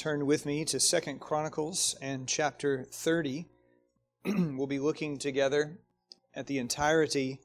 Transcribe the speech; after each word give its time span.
Turn 0.00 0.24
with 0.24 0.46
me 0.46 0.64
to 0.64 0.80
Second 0.80 1.20
Chronicles 1.20 1.94
and 2.00 2.26
chapter 2.26 2.86
30. 2.90 3.44
we'll 4.24 4.66
be 4.66 4.78
looking 4.78 5.18
together 5.18 5.76
at 6.34 6.46
the 6.46 6.56
entirety 6.56 7.38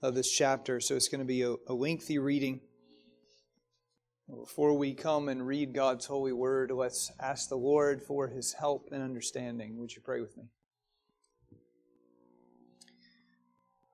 of 0.00 0.14
this 0.14 0.30
chapter, 0.30 0.78
so 0.78 0.94
it's 0.94 1.08
going 1.08 1.18
to 1.18 1.24
be 1.24 1.42
a, 1.42 1.56
a 1.66 1.74
lengthy 1.74 2.20
reading. 2.20 2.60
Before 4.28 4.72
we 4.78 4.94
come 4.94 5.28
and 5.28 5.44
read 5.44 5.74
God's 5.74 6.06
holy 6.06 6.32
word, 6.32 6.70
let's 6.70 7.10
ask 7.18 7.48
the 7.48 7.56
Lord 7.56 8.04
for 8.04 8.28
his 8.28 8.52
help 8.52 8.90
and 8.92 9.02
understanding. 9.02 9.76
Would 9.80 9.92
you 9.92 10.00
pray 10.00 10.20
with 10.20 10.36
me? 10.36 10.44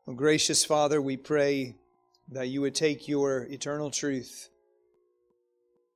Oh, 0.06 0.12
gracious 0.12 0.66
Father, 0.66 1.00
we 1.00 1.16
pray 1.16 1.76
that 2.28 2.48
you 2.48 2.60
would 2.60 2.74
take 2.74 3.08
your 3.08 3.44
eternal 3.44 3.90
truth 3.90 4.50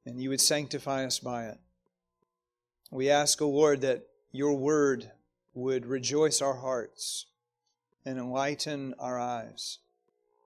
and 0.06 0.18
you 0.18 0.30
would 0.30 0.40
sanctify 0.40 1.04
us 1.04 1.18
by 1.18 1.44
it. 1.44 1.58
We 2.90 3.08
ask, 3.08 3.40
O 3.40 3.46
oh 3.46 3.50
Lord, 3.50 3.82
that 3.82 4.06
your 4.32 4.54
word 4.54 5.12
would 5.54 5.86
rejoice 5.86 6.42
our 6.42 6.56
hearts 6.56 7.26
and 8.04 8.18
enlighten 8.18 8.94
our 8.98 9.18
eyes 9.18 9.78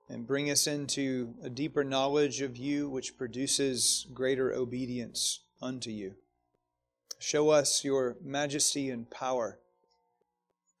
and 0.09 0.27
bring 0.27 0.51
us 0.51 0.67
into 0.67 1.33
a 1.43 1.49
deeper 1.49 1.83
knowledge 1.83 2.41
of 2.41 2.55
you, 2.57 2.87
which 2.87 3.17
produces 3.17 4.05
greater 4.13 4.53
obedience 4.53 5.39
unto 5.61 5.89
you. 5.89 6.13
Show 7.17 7.49
us 7.49 7.83
your 7.83 8.17
majesty 8.21 8.91
and 8.91 9.09
power, 9.09 9.57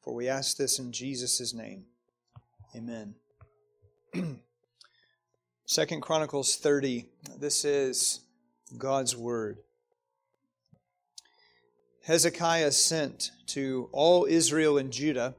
for 0.03 0.13
we 0.13 0.27
ask 0.27 0.57
this 0.57 0.77
in 0.77 0.91
Jesus' 0.91 1.53
name. 1.53 1.85
Amen. 2.75 3.15
Second 5.65 6.01
Chronicles 6.01 6.57
30. 6.57 7.07
This 7.39 7.65
is 7.65 8.19
God's 8.77 9.15
word. 9.15 9.64
Hezekiah 12.05 12.71
sent 12.71 13.31
to 13.47 13.89
all 13.91 14.25
Israel 14.25 14.77
and 14.77 14.93
Judah 14.93 15.33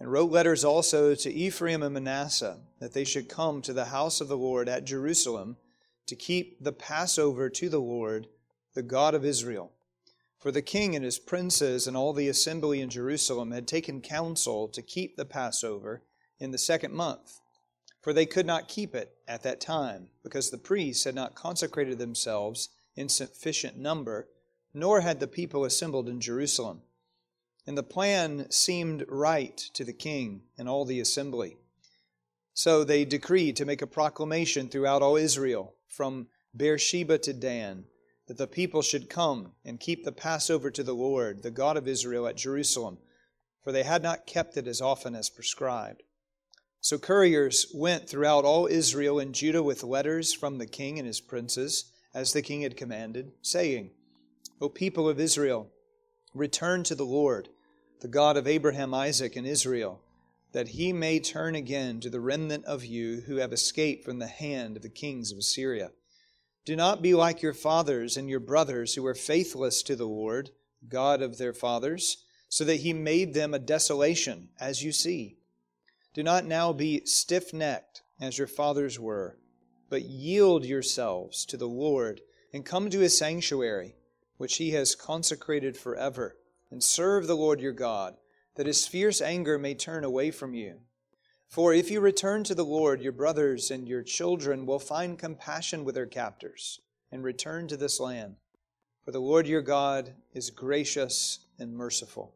and 0.00 0.10
wrote 0.10 0.32
letters 0.32 0.64
also 0.64 1.14
to 1.14 1.32
Ephraim 1.32 1.84
and 1.84 1.94
Manasseh 1.94 2.58
that 2.80 2.94
they 2.94 3.04
should 3.04 3.28
come 3.28 3.62
to 3.62 3.72
the 3.72 3.84
house 3.84 4.20
of 4.20 4.26
the 4.26 4.36
Lord 4.36 4.68
at 4.68 4.84
Jerusalem 4.84 5.56
to 6.06 6.16
keep 6.16 6.60
the 6.60 6.72
Passover 6.72 7.48
to 7.48 7.68
the 7.68 7.80
Lord, 7.80 8.26
the 8.74 8.82
God 8.82 9.14
of 9.14 9.24
Israel. 9.24 9.70
For 10.40 10.50
the 10.50 10.62
king 10.62 10.96
and 10.96 11.04
his 11.04 11.20
princes 11.20 11.86
and 11.86 11.96
all 11.96 12.12
the 12.12 12.28
assembly 12.28 12.80
in 12.80 12.90
Jerusalem 12.90 13.52
had 13.52 13.68
taken 13.68 14.00
counsel 14.00 14.66
to 14.66 14.82
keep 14.82 15.16
the 15.16 15.24
Passover 15.24 16.02
in 16.40 16.50
the 16.50 16.58
second 16.58 16.92
month. 16.92 17.38
For 18.02 18.12
they 18.12 18.26
could 18.26 18.46
not 18.46 18.66
keep 18.66 18.96
it 18.96 19.14
at 19.28 19.44
that 19.44 19.60
time, 19.60 20.08
because 20.24 20.50
the 20.50 20.58
priests 20.58 21.04
had 21.04 21.14
not 21.14 21.36
consecrated 21.36 21.98
themselves 21.98 22.70
in 22.96 23.08
sufficient 23.08 23.78
number 23.78 24.26
nor 24.74 25.00
had 25.00 25.20
the 25.20 25.28
people 25.28 25.64
assembled 25.64 26.08
in 26.08 26.20
Jerusalem. 26.20 26.82
And 27.66 27.78
the 27.78 27.82
plan 27.82 28.50
seemed 28.50 29.06
right 29.08 29.56
to 29.72 29.84
the 29.84 29.92
king 29.92 30.42
and 30.58 30.68
all 30.68 30.84
the 30.84 31.00
assembly. 31.00 31.56
So 32.52 32.84
they 32.84 33.04
decreed 33.04 33.56
to 33.56 33.64
make 33.64 33.80
a 33.80 33.86
proclamation 33.86 34.68
throughout 34.68 35.00
all 35.00 35.16
Israel, 35.16 35.74
from 35.88 36.26
Beersheba 36.56 37.18
to 37.18 37.32
Dan, 37.32 37.84
that 38.26 38.36
the 38.36 38.46
people 38.46 38.82
should 38.82 39.08
come 39.08 39.52
and 39.64 39.80
keep 39.80 40.04
the 40.04 40.12
Passover 40.12 40.70
to 40.70 40.82
the 40.82 40.94
Lord, 40.94 41.42
the 41.42 41.50
God 41.50 41.76
of 41.76 41.88
Israel, 41.88 42.26
at 42.26 42.36
Jerusalem, 42.36 42.98
for 43.62 43.72
they 43.72 43.82
had 43.82 44.02
not 44.02 44.26
kept 44.26 44.56
it 44.56 44.66
as 44.66 44.80
often 44.80 45.14
as 45.14 45.30
prescribed. 45.30 46.02
So 46.80 46.98
couriers 46.98 47.66
went 47.74 48.08
throughout 48.08 48.44
all 48.44 48.66
Israel 48.66 49.18
and 49.18 49.34
Judah 49.34 49.62
with 49.62 49.82
letters 49.82 50.32
from 50.32 50.58
the 50.58 50.66
king 50.66 50.98
and 50.98 51.06
his 51.06 51.20
princes, 51.20 51.90
as 52.12 52.32
the 52.32 52.42
king 52.42 52.62
had 52.62 52.76
commanded, 52.76 53.32
saying, 53.40 53.90
O 54.60 54.68
people 54.68 55.08
of 55.08 55.18
Israel, 55.18 55.68
return 56.32 56.84
to 56.84 56.94
the 56.94 57.04
Lord, 57.04 57.48
the 58.00 58.08
God 58.08 58.36
of 58.36 58.46
Abraham, 58.46 58.94
Isaac, 58.94 59.34
and 59.34 59.46
Israel, 59.46 60.00
that 60.52 60.68
he 60.68 60.92
may 60.92 61.18
turn 61.18 61.56
again 61.56 61.98
to 62.00 62.08
the 62.08 62.20
remnant 62.20 62.64
of 62.64 62.84
you 62.84 63.22
who 63.22 63.36
have 63.36 63.52
escaped 63.52 64.04
from 64.04 64.20
the 64.20 64.28
hand 64.28 64.76
of 64.76 64.82
the 64.82 64.88
kings 64.88 65.32
of 65.32 65.38
Assyria. 65.38 65.90
Do 66.64 66.76
not 66.76 67.02
be 67.02 67.14
like 67.14 67.42
your 67.42 67.52
fathers 67.52 68.16
and 68.16 68.30
your 68.30 68.38
brothers 68.40 68.94
who 68.94 69.02
were 69.02 69.14
faithless 69.16 69.82
to 69.82 69.96
the 69.96 70.06
Lord, 70.06 70.50
God 70.88 71.20
of 71.20 71.36
their 71.36 71.52
fathers, 71.52 72.24
so 72.48 72.64
that 72.64 72.76
he 72.76 72.92
made 72.92 73.34
them 73.34 73.54
a 73.54 73.58
desolation, 73.58 74.50
as 74.60 74.84
you 74.84 74.92
see. 74.92 75.36
Do 76.14 76.22
not 76.22 76.44
now 76.44 76.72
be 76.72 77.04
stiff 77.04 77.52
necked, 77.52 78.02
as 78.20 78.38
your 78.38 78.46
fathers 78.46 79.00
were, 79.00 79.36
but 79.90 80.02
yield 80.02 80.64
yourselves 80.64 81.44
to 81.46 81.56
the 81.56 81.68
Lord 81.68 82.20
and 82.52 82.64
come 82.64 82.88
to 82.90 83.00
his 83.00 83.18
sanctuary 83.18 83.96
which 84.36 84.56
he 84.56 84.70
has 84.72 84.94
consecrated 84.94 85.76
forever, 85.76 86.36
and 86.70 86.82
serve 86.82 87.26
the 87.26 87.36
Lord 87.36 87.60
your 87.60 87.72
God, 87.72 88.16
that 88.56 88.66
his 88.66 88.86
fierce 88.86 89.20
anger 89.20 89.58
may 89.58 89.74
turn 89.74 90.04
away 90.04 90.30
from 90.30 90.54
you. 90.54 90.80
For 91.48 91.72
if 91.72 91.90
you 91.90 92.00
return 92.00 92.42
to 92.44 92.54
the 92.54 92.64
Lord, 92.64 93.00
your 93.00 93.12
brothers 93.12 93.70
and 93.70 93.88
your 93.88 94.02
children 94.02 94.66
will 94.66 94.78
find 94.78 95.18
compassion 95.18 95.84
with 95.84 95.94
their 95.94 96.06
captors, 96.06 96.80
and 97.12 97.22
return 97.22 97.68
to 97.68 97.76
this 97.76 98.00
land. 98.00 98.36
For 99.04 99.12
the 99.12 99.20
Lord 99.20 99.46
your 99.46 99.62
God 99.62 100.14
is 100.32 100.50
gracious 100.50 101.40
and 101.58 101.76
merciful, 101.76 102.34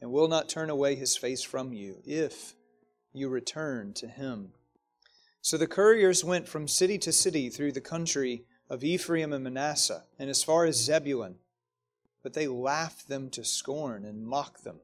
and 0.00 0.10
will 0.10 0.28
not 0.28 0.48
turn 0.48 0.70
away 0.70 0.96
his 0.96 1.16
face 1.16 1.42
from 1.42 1.72
you, 1.72 2.02
if 2.04 2.54
you 3.12 3.28
return 3.28 3.92
to 3.94 4.08
him. 4.08 4.52
So 5.40 5.56
the 5.56 5.66
couriers 5.66 6.24
went 6.24 6.48
from 6.48 6.66
city 6.66 6.98
to 6.98 7.12
city 7.12 7.48
through 7.48 7.72
the 7.72 7.80
country 7.80 8.44
of 8.68 8.84
Ephraim 8.84 9.32
and 9.32 9.44
Manasseh, 9.44 10.04
and 10.18 10.28
as 10.28 10.42
far 10.42 10.64
as 10.64 10.76
Zebulun. 10.76 11.36
But 12.22 12.34
they 12.34 12.46
laughed 12.46 13.08
them 13.08 13.30
to 13.30 13.44
scorn 13.44 14.04
and 14.04 14.26
mocked 14.26 14.64
them. 14.64 14.80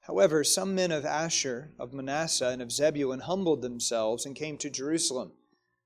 However, 0.00 0.42
some 0.42 0.74
men 0.74 0.90
of 0.90 1.04
Asher, 1.04 1.72
of 1.78 1.92
Manasseh, 1.92 2.48
and 2.48 2.60
of 2.60 2.72
Zebulun 2.72 3.20
humbled 3.20 3.62
themselves 3.62 4.26
and 4.26 4.34
came 4.34 4.56
to 4.58 4.70
Jerusalem. 4.70 5.32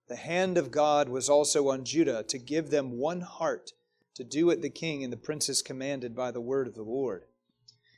The 0.09 0.17
hand 0.17 0.57
of 0.57 0.71
God 0.71 1.09
was 1.09 1.29
also 1.29 1.69
on 1.69 1.85
Judah 1.85 2.23
to 2.29 2.39
give 2.39 2.71
them 2.71 2.99
one 2.99 3.23
heart 3.23 3.73
to 4.15 4.25
do 4.25 4.47
what 4.47 4.63
the 4.63 4.71
king 4.71 5.03
and 5.03 5.13
the 5.13 5.19
princes 5.19 5.61
commanded 5.61 6.15
by 6.15 6.31
the 6.31 6.41
word 6.41 6.69
of 6.69 6.75
the 6.75 6.83
Lord. 6.83 7.25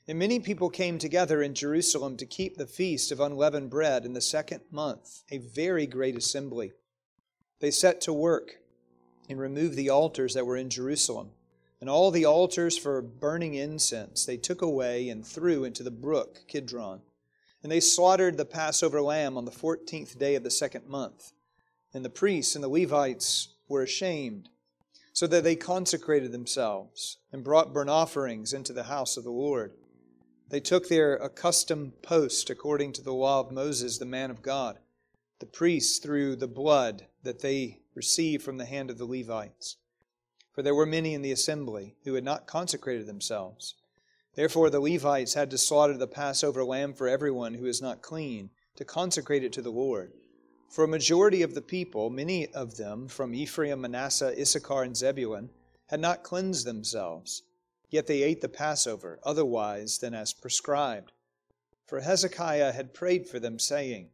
And 0.09 0.19
many 0.19 0.39
people 0.39 0.71
came 0.71 0.99
together 0.99 1.43
in 1.43 1.55
Jerusalem 1.55 2.17
to 2.17 2.27
keep 2.27 2.57
the 2.57 2.67
feast 2.67 3.11
of 3.11 3.21
unleavened 3.21 3.71
bread 3.71 4.05
in 4.05 4.13
the 4.13 4.21
second 4.21 4.63
month, 4.71 5.23
a 5.31 5.39
very 5.39 5.87
great 5.87 6.17
assembly. 6.17 6.73
They 7.61 7.71
set 7.71 8.01
to 8.03 8.13
work 8.13 8.59
and 9.29 9.39
removed 9.39 9.77
the 9.77 9.91
altars 9.91 10.35
that 10.35 10.47
were 10.47 10.57
in 10.57 10.71
Jerusalem. 10.71 11.31
And 11.81 11.91
all 11.91 12.11
the 12.11 12.25
altars 12.25 12.79
for 12.79 13.03
burning 13.03 13.55
incense 13.55 14.25
they 14.25 14.37
took 14.37 14.63
away 14.63 15.09
and 15.09 15.27
threw 15.27 15.65
into 15.65 15.83
the 15.83 15.91
brook 15.91 16.43
Kidron. 16.49 17.03
And 17.63 17.71
they 17.71 17.81
slaughtered 17.81 18.37
the 18.37 18.45
Passover 18.45 19.03
lamb 19.03 19.37
on 19.37 19.45
the 19.45 19.51
fourteenth 19.51 20.19
day 20.19 20.37
of 20.37 20.43
the 20.43 20.51
second 20.51 20.87
month. 20.87 21.33
And 21.93 22.05
the 22.05 22.11
priests 22.11 22.55
and 22.55 22.63
the 22.63 22.69
Levites 22.69 23.49
were 23.69 23.83
ashamed, 23.83 24.49
so 25.13 25.27
that 25.27 25.45
they 25.45 25.57
consecrated 25.57 26.31
themselves 26.31 27.19
and 27.33 27.43
brought 27.43 27.73
burnt 27.73 27.91
offerings 27.91 28.53
into 28.53 28.73
the 28.73 28.85
house 28.85 29.17
of 29.17 29.25
the 29.25 29.31
Lord. 29.31 29.73
They 30.49 30.61
took 30.61 30.89
their 30.89 31.17
accustomed 31.17 32.03
post 32.03 32.51
according 32.51 32.93
to 32.93 33.03
the 33.03 33.13
law 33.15 33.41
of 33.41 33.51
Moses, 33.51 33.99
the 33.99 34.05
man 34.05 34.31
of 34.31 34.43
God. 34.43 34.79
The 35.41 35.47
priests 35.47 35.99
threw 35.99 36.37
the 36.37 36.47
blood 36.47 37.07
that 37.23 37.41
they 37.41 37.81
received 37.97 38.45
from 38.45 38.59
the 38.59 38.67
hand 38.67 38.91
of 38.91 38.99
the 38.99 39.07
Levites. 39.07 39.77
For 40.53 40.63
there 40.63 40.75
were 40.75 40.87
many 40.87 41.15
in 41.15 41.23
the 41.23 41.33
assembly 41.33 41.97
who 42.05 42.15
had 42.15 42.25
not 42.25 42.47
consecrated 42.47 43.07
themselves. 43.07 43.75
Therefore 44.35 44.71
the 44.71 44.81
Levites 44.81 45.35
had 45.35 45.51
to 45.51 45.59
slaughter 45.59 45.97
the 45.97 46.07
Passover 46.07 46.63
lamb 46.63 46.93
for 46.93 47.09
everyone 47.09 47.55
who 47.55 47.67
is 47.67 47.83
not 47.83 48.03
clean, 48.03 48.51
to 48.77 48.85
consecrate 48.85 49.43
it 49.43 49.53
to 49.55 49.63
the 49.63 49.71
Lord. 49.71 50.13
For 50.69 50.85
a 50.85 50.89
majority 50.89 51.41
of 51.43 51.55
the 51.55 51.63
people, 51.63 52.11
many 52.11 52.47
of 52.49 52.77
them 52.77 53.09
from 53.09 53.35
Ephraim, 53.35 53.81
Manasseh, 53.81 54.39
Issachar, 54.39 54.83
and 54.83 54.97
Zebulun, 54.97 55.51
had 55.87 56.01
not 56.01 56.23
cleansed 56.23 56.67
themselves. 56.67 57.43
Yet 57.89 58.07
they 58.07 58.23
ate 58.23 58.43
the 58.43 58.49
Passover 58.49 59.19
otherwise 59.23 59.99
than 59.99 60.13
as 60.13 60.35
prescribed. 60.35 61.13
For 61.87 62.01
Hezekiah 62.01 62.73
had 62.73 62.93
prayed 62.93 63.27
for 63.27 63.39
them, 63.39 63.59
saying, 63.59 64.11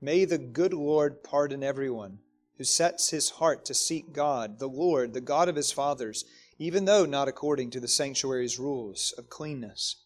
May 0.00 0.24
the 0.24 0.38
good 0.38 0.74
Lord 0.74 1.22
pardon 1.22 1.62
everyone 1.62 2.18
who 2.62 2.66
sets 2.66 3.10
his 3.10 3.28
heart 3.28 3.64
to 3.64 3.74
seek 3.74 4.12
God, 4.12 4.60
the 4.60 4.68
Lord, 4.68 5.14
the 5.14 5.20
God 5.20 5.48
of 5.48 5.56
his 5.56 5.72
fathers, 5.72 6.24
even 6.60 6.84
though 6.84 7.04
not 7.04 7.26
according 7.26 7.70
to 7.70 7.80
the 7.80 7.88
sanctuary's 7.88 8.56
rules 8.56 9.12
of 9.18 9.28
cleanness. 9.28 9.96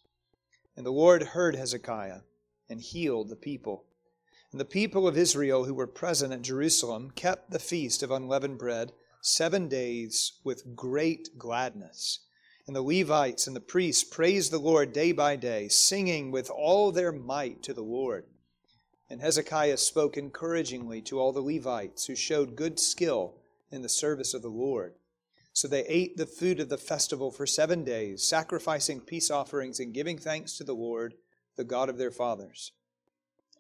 And 0.75 0.87
the 0.87 0.91
Lord 0.91 1.23
heard 1.23 1.55
Hezekiah 1.55 2.21
and 2.71 2.81
healed 2.81 3.29
the 3.29 3.37
people. 3.37 3.85
And 4.53 4.59
the 4.59 4.65
people 4.65 5.07
of 5.07 5.19
Israel 5.19 5.67
who 5.67 5.75
were 5.75 5.87
present 5.87 6.33
at 6.33 6.41
Jerusalem 6.41 7.11
kept 7.11 7.51
the 7.51 7.59
feast 7.59 8.03
of 8.03 8.11
unleavened 8.11 8.57
bread 8.57 8.93
seven 9.21 9.69
days 9.69 10.41
with 10.43 10.75
great 10.75 11.37
gladness. 11.37 12.21
And 12.67 12.75
the 12.75 12.81
Levites 12.81 13.47
and 13.47 13.55
the 13.55 13.61
priests 13.61 14.03
praised 14.03 14.51
the 14.51 14.59
Lord 14.59 14.95
day 14.95 15.13
by 15.13 15.37
day, 15.37 15.69
singing 15.69 16.31
with 16.31 16.49
all 16.49 16.91
their 16.91 17.13
might 17.13 17.63
to 17.65 17.75
the 17.75 17.83
Lord. 17.83 18.25
And 19.09 19.21
Hezekiah 19.21 19.77
spoke 19.77 20.17
encouragingly 20.17 21.01
to 21.03 21.21
all 21.21 21.33
the 21.33 21.41
Levites 21.41 22.07
who 22.07 22.17
showed 22.17 22.57
good 22.57 22.81
skill 22.81 23.35
in 23.71 23.83
the 23.83 23.89
service 23.89 24.35
of 24.35 24.43
the 24.43 24.49
Lord. 24.49 24.95
So 25.53 25.69
they 25.69 25.87
ate 25.87 26.17
the 26.17 26.27
food 26.27 26.61
of 26.61 26.69
the 26.69 26.77
festival 26.77 27.31
for 27.31 27.47
seven 27.47 27.83
days, 27.83 28.23
sacrificing 28.23 29.01
peace 29.01 29.31
offerings 29.31 29.81
and 29.81 29.95
giving 29.95 30.19
thanks 30.19 30.59
to 30.59 30.65
the 30.65 30.75
Lord, 30.75 31.15
the 31.57 31.65
God 31.65 31.89
of 31.89 31.99
their 31.99 32.11
fathers. 32.11 32.73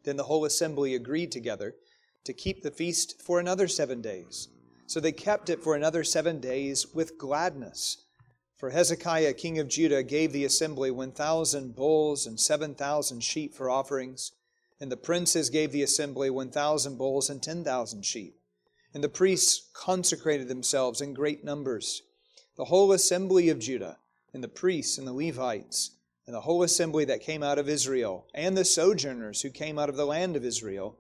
Then 0.05 0.17
the 0.17 0.25
whole 0.25 0.45
assembly 0.45 0.95
agreed 0.95 1.33
together 1.33 1.75
to 2.25 2.33
keep 2.33 2.63
the 2.63 2.71
feast 2.71 3.23
for 3.23 3.41
another 3.41 3.67
seven 3.67 4.03
days. 4.03 4.49
So 4.87 5.01
they 5.01 5.13
kept 5.13 5.49
it 5.49 5.63
for 5.63 5.75
another 5.75 6.05
seven 6.05 6.39
days 6.39 6.87
with 6.95 7.19
gladness. 7.19 8.05
For 8.57 8.71
Hezekiah, 8.71 9.35
king 9.35 9.59
of 9.59 9.69
Judah, 9.69 10.03
gave 10.03 10.33
the 10.33 10.45
assembly 10.45 10.91
1,000 10.91 11.75
bulls 11.75 12.27
and 12.27 12.39
7,000 12.39 13.23
sheep 13.23 13.55
for 13.55 13.69
offerings. 13.69 14.33
And 14.81 14.93
the 14.93 14.97
princes 14.97 15.51
gave 15.51 15.73
the 15.73 15.83
assembly 15.83 16.29
1,000 16.29 16.99
bulls 16.99 17.31
and 17.31 17.43
10,000 17.43 18.05
sheep. 18.05 18.39
And 18.93 19.03
the 19.03 19.09
priests 19.09 19.69
consecrated 19.73 20.49
themselves 20.49 21.01
in 21.01 21.15
great 21.15 21.45
numbers. 21.45 22.03
The 22.57 22.67
whole 22.67 22.93
assembly 22.93 23.49
of 23.49 23.59
Judah, 23.59 23.99
and 24.33 24.45
the 24.45 24.49
priests 24.49 24.99
and 24.99 25.07
the 25.07 25.13
Levites, 25.13 25.93
and 26.27 26.35
the 26.35 26.43
whole 26.43 26.63
assembly 26.63 27.05
that 27.07 27.21
came 27.21 27.43
out 27.43 27.59
of 27.59 27.69
Israel, 27.69 28.27
and 28.35 28.57
the 28.57 28.65
sojourners 28.65 29.43
who 29.43 29.51
came 29.51 29.79
out 29.79 29.89
of 29.89 29.97
the 29.97 30.07
land 30.07 30.37
of 30.37 30.45
Israel, 30.45 30.99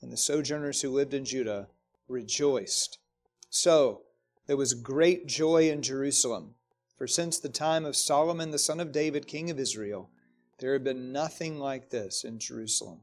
and 0.00 0.12
the 0.12 0.16
sojourners 0.16 0.80
who 0.80 0.90
lived 0.90 1.14
in 1.14 1.24
Judah, 1.24 1.68
rejoiced. 2.08 2.98
So 3.50 4.02
there 4.46 4.56
was 4.56 4.74
great 4.74 5.26
joy 5.26 5.70
in 5.70 5.82
Jerusalem, 5.82 6.54
for 6.96 7.06
since 7.06 7.38
the 7.38 7.48
time 7.48 7.84
of 7.84 7.96
Solomon 7.96 8.50
the 8.50 8.58
son 8.58 8.80
of 8.80 8.92
David, 8.92 9.26
king 9.26 9.50
of 9.50 9.58
Israel, 9.58 10.10
there 10.58 10.72
had 10.72 10.84
been 10.84 11.12
nothing 11.12 11.58
like 11.58 11.90
this 11.90 12.24
in 12.24 12.38
Jerusalem. 12.38 13.00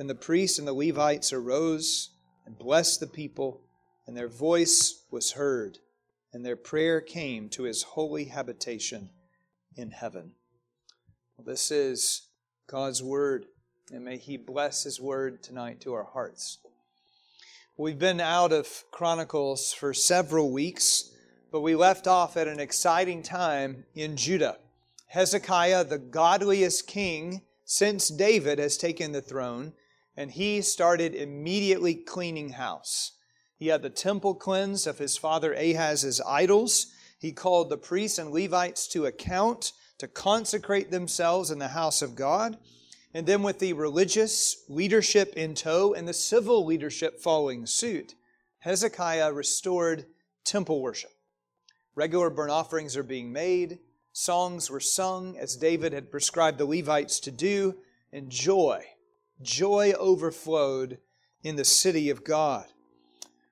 Then 0.00 0.06
the 0.06 0.14
priests 0.14 0.58
and 0.58 0.66
the 0.66 0.72
Levites 0.72 1.30
arose 1.30 2.08
and 2.46 2.58
blessed 2.58 3.00
the 3.00 3.06
people, 3.06 3.60
and 4.06 4.16
their 4.16 4.28
voice 4.28 5.04
was 5.10 5.32
heard, 5.32 5.76
and 6.32 6.42
their 6.42 6.56
prayer 6.56 7.02
came 7.02 7.50
to 7.50 7.64
his 7.64 7.82
holy 7.82 8.24
habitation 8.24 9.10
in 9.76 9.90
heaven. 9.90 10.32
Well, 11.36 11.44
this 11.44 11.70
is 11.70 12.28
God's 12.66 13.02
word, 13.02 13.44
and 13.92 14.02
may 14.02 14.16
he 14.16 14.38
bless 14.38 14.84
his 14.84 14.98
word 14.98 15.42
tonight 15.42 15.82
to 15.82 15.92
our 15.92 16.04
hearts. 16.04 16.56
We've 17.76 17.98
been 17.98 18.22
out 18.22 18.52
of 18.52 18.84
Chronicles 18.90 19.74
for 19.74 19.92
several 19.92 20.50
weeks, 20.50 21.14
but 21.52 21.60
we 21.60 21.74
left 21.74 22.06
off 22.06 22.38
at 22.38 22.48
an 22.48 22.58
exciting 22.58 23.22
time 23.22 23.84
in 23.94 24.16
Judah. 24.16 24.56
Hezekiah, 25.08 25.84
the 25.84 25.98
godliest 25.98 26.86
king 26.86 27.42
since 27.66 28.08
David 28.08 28.58
has 28.58 28.78
taken 28.78 29.12
the 29.12 29.20
throne, 29.20 29.74
and 30.20 30.32
he 30.32 30.60
started 30.60 31.14
immediately 31.14 31.94
cleaning 31.94 32.50
house. 32.50 33.12
He 33.56 33.68
had 33.68 33.80
the 33.80 33.88
temple 33.88 34.34
cleansed 34.34 34.86
of 34.86 34.98
his 34.98 35.16
father 35.16 35.54
Ahaz's 35.54 36.20
idols. 36.20 36.92
He 37.18 37.32
called 37.32 37.70
the 37.70 37.78
priests 37.78 38.18
and 38.18 38.30
Levites 38.30 38.86
to 38.88 39.06
account 39.06 39.72
to 39.96 40.06
consecrate 40.06 40.90
themselves 40.90 41.50
in 41.50 41.58
the 41.58 41.68
house 41.68 42.02
of 42.02 42.16
God. 42.16 42.58
And 43.14 43.26
then, 43.26 43.42
with 43.42 43.60
the 43.60 43.72
religious 43.72 44.62
leadership 44.68 45.32
in 45.38 45.54
tow 45.54 45.94
and 45.94 46.06
the 46.06 46.12
civil 46.12 46.66
leadership 46.66 47.18
following 47.18 47.64
suit, 47.64 48.14
Hezekiah 48.58 49.32
restored 49.32 50.04
temple 50.44 50.82
worship. 50.82 51.12
Regular 51.94 52.28
burnt 52.28 52.50
offerings 52.50 52.94
are 52.94 53.02
being 53.02 53.32
made, 53.32 53.78
songs 54.12 54.70
were 54.70 54.80
sung 54.80 55.38
as 55.38 55.56
David 55.56 55.94
had 55.94 56.10
prescribed 56.10 56.58
the 56.58 56.66
Levites 56.66 57.20
to 57.20 57.30
do, 57.30 57.76
and 58.12 58.28
joy 58.28 58.84
Joy 59.42 59.92
overflowed 59.92 60.98
in 61.42 61.56
the 61.56 61.64
city 61.64 62.10
of 62.10 62.24
God. 62.24 62.66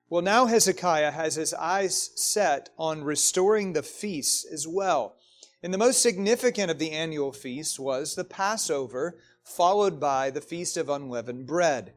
Well, 0.09 0.21
now 0.21 0.45
Hezekiah 0.45 1.11
has 1.11 1.35
his 1.35 1.53
eyes 1.53 2.11
set 2.15 2.69
on 2.77 3.03
restoring 3.03 3.73
the 3.73 3.83
feasts 3.83 4.45
as 4.45 4.67
well. 4.67 5.15
And 5.63 5.73
the 5.73 5.77
most 5.77 6.01
significant 6.01 6.71
of 6.71 6.79
the 6.79 6.91
annual 6.91 7.31
feasts 7.31 7.79
was 7.79 8.15
the 8.15 8.23
Passover, 8.23 9.19
followed 9.43 9.99
by 9.99 10.29
the 10.29 10.41
Feast 10.41 10.77
of 10.77 10.89
Unleavened 10.89 11.47
Bread. 11.47 11.93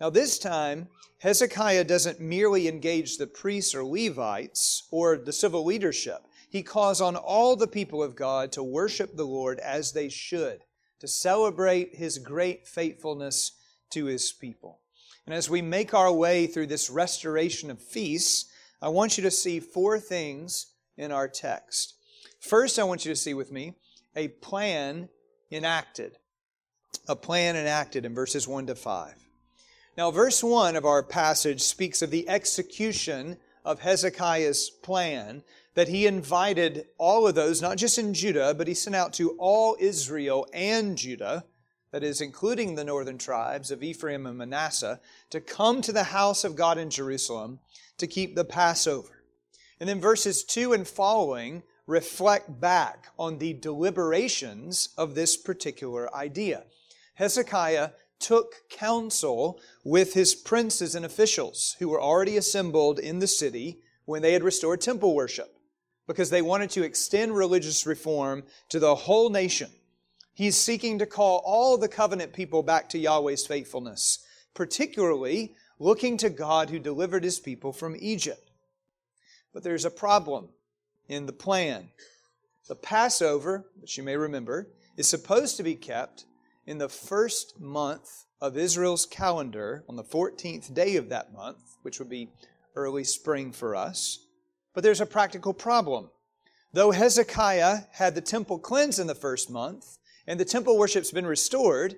Now, 0.00 0.10
this 0.10 0.38
time, 0.38 0.88
Hezekiah 1.20 1.84
doesn't 1.84 2.20
merely 2.20 2.68
engage 2.68 3.18
the 3.18 3.26
priests 3.26 3.74
or 3.74 3.84
Levites 3.84 4.86
or 4.90 5.16
the 5.16 5.32
civil 5.32 5.64
leadership. 5.64 6.26
He 6.50 6.62
calls 6.62 7.00
on 7.00 7.16
all 7.16 7.56
the 7.56 7.66
people 7.66 8.02
of 8.02 8.16
God 8.16 8.52
to 8.52 8.62
worship 8.62 9.16
the 9.16 9.24
Lord 9.24 9.58
as 9.60 9.92
they 9.92 10.08
should 10.08 10.62
to 11.00 11.08
celebrate 11.08 11.96
his 11.96 12.18
great 12.18 12.66
faithfulness 12.66 13.52
to 13.90 14.06
his 14.06 14.32
people. 14.32 14.80
And 15.26 15.34
as 15.34 15.50
we 15.50 15.62
make 15.62 15.94
our 15.94 16.12
way 16.12 16.46
through 16.46 16.68
this 16.68 16.90
restoration 16.90 17.70
of 17.70 17.80
feasts, 17.80 18.50
I 18.80 18.88
want 18.88 19.18
you 19.18 19.22
to 19.24 19.30
see 19.30 19.60
four 19.60 19.98
things 19.98 20.66
in 20.96 21.12
our 21.12 21.28
text. 21.28 21.94
First, 22.40 22.78
I 22.78 22.84
want 22.84 23.04
you 23.04 23.12
to 23.12 23.16
see 23.16 23.34
with 23.34 23.52
me 23.52 23.74
a 24.16 24.28
plan 24.28 25.08
enacted. 25.50 26.18
A 27.08 27.16
plan 27.16 27.56
enacted 27.56 28.04
in 28.04 28.14
verses 28.14 28.48
1 28.48 28.66
to 28.66 28.74
5. 28.74 29.14
Now, 29.96 30.10
verse 30.10 30.42
1 30.42 30.76
of 30.76 30.84
our 30.84 31.02
passage 31.02 31.62
speaks 31.62 32.02
of 32.02 32.10
the 32.10 32.28
execution 32.28 33.36
of 33.64 33.80
Hezekiah's 33.80 34.70
plan 34.70 35.42
that 35.78 35.86
he 35.86 36.08
invited 36.08 36.86
all 36.98 37.28
of 37.28 37.36
those, 37.36 37.62
not 37.62 37.76
just 37.76 37.98
in 37.98 38.12
Judah, 38.12 38.52
but 38.52 38.66
he 38.66 38.74
sent 38.74 38.96
out 38.96 39.12
to 39.12 39.36
all 39.38 39.76
Israel 39.78 40.44
and 40.52 40.98
Judah, 40.98 41.44
that 41.92 42.02
is, 42.02 42.20
including 42.20 42.74
the 42.74 42.82
northern 42.82 43.16
tribes 43.16 43.70
of 43.70 43.80
Ephraim 43.80 44.26
and 44.26 44.36
Manasseh, 44.36 44.98
to 45.30 45.40
come 45.40 45.80
to 45.82 45.92
the 45.92 46.02
house 46.02 46.42
of 46.42 46.56
God 46.56 46.78
in 46.78 46.90
Jerusalem 46.90 47.60
to 47.96 48.08
keep 48.08 48.34
the 48.34 48.44
Passover. 48.44 49.22
And 49.78 49.88
then 49.88 50.00
verses 50.00 50.42
2 50.42 50.72
and 50.72 50.84
following 50.84 51.62
reflect 51.86 52.60
back 52.60 53.06
on 53.16 53.38
the 53.38 53.52
deliberations 53.52 54.88
of 54.98 55.14
this 55.14 55.36
particular 55.36 56.12
idea. 56.12 56.64
Hezekiah 57.14 57.90
took 58.18 58.68
counsel 58.68 59.60
with 59.84 60.14
his 60.14 60.34
princes 60.34 60.96
and 60.96 61.06
officials 61.06 61.76
who 61.78 61.88
were 61.88 62.02
already 62.02 62.36
assembled 62.36 62.98
in 62.98 63.20
the 63.20 63.28
city 63.28 63.78
when 64.06 64.22
they 64.22 64.32
had 64.32 64.42
restored 64.42 64.80
temple 64.80 65.14
worship 65.14 65.54
because 66.08 66.30
they 66.30 66.42
wanted 66.42 66.70
to 66.70 66.82
extend 66.82 67.36
religious 67.36 67.86
reform 67.86 68.42
to 68.70 68.80
the 68.80 68.94
whole 68.94 69.30
nation. 69.30 69.70
He's 70.32 70.56
seeking 70.56 70.98
to 70.98 71.06
call 71.06 71.42
all 71.44 71.76
the 71.76 71.86
covenant 71.86 72.32
people 72.32 72.62
back 72.62 72.88
to 72.88 72.98
Yahweh's 72.98 73.46
faithfulness, 73.46 74.24
particularly 74.54 75.54
looking 75.78 76.16
to 76.16 76.30
God 76.30 76.70
who 76.70 76.78
delivered 76.78 77.24
his 77.24 77.38
people 77.38 77.72
from 77.72 77.94
Egypt. 78.00 78.50
But 79.52 79.62
there's 79.62 79.84
a 79.84 79.90
problem 79.90 80.48
in 81.08 81.26
the 81.26 81.32
plan. 81.32 81.90
The 82.68 82.74
Passover, 82.74 83.66
which 83.80 83.98
you 83.98 84.02
may 84.02 84.16
remember, 84.16 84.68
is 84.96 85.06
supposed 85.06 85.56
to 85.58 85.62
be 85.62 85.74
kept 85.74 86.24
in 86.66 86.78
the 86.78 86.88
first 86.88 87.60
month 87.60 88.24
of 88.40 88.56
Israel's 88.56 89.04
calendar 89.04 89.84
on 89.88 89.96
the 89.96 90.04
14th 90.04 90.72
day 90.72 90.96
of 90.96 91.10
that 91.10 91.32
month, 91.32 91.76
which 91.82 91.98
would 91.98 92.08
be 92.08 92.30
early 92.74 93.04
spring 93.04 93.52
for 93.52 93.74
us. 93.74 94.20
But 94.78 94.84
there's 94.84 95.00
a 95.00 95.06
practical 95.06 95.54
problem. 95.54 96.08
Though 96.72 96.92
Hezekiah 96.92 97.78
had 97.94 98.14
the 98.14 98.20
temple 98.20 98.60
cleansed 98.60 99.00
in 99.00 99.08
the 99.08 99.14
first 99.16 99.50
month 99.50 99.98
and 100.24 100.38
the 100.38 100.44
temple 100.44 100.78
worship's 100.78 101.10
been 101.10 101.26
restored, 101.26 101.96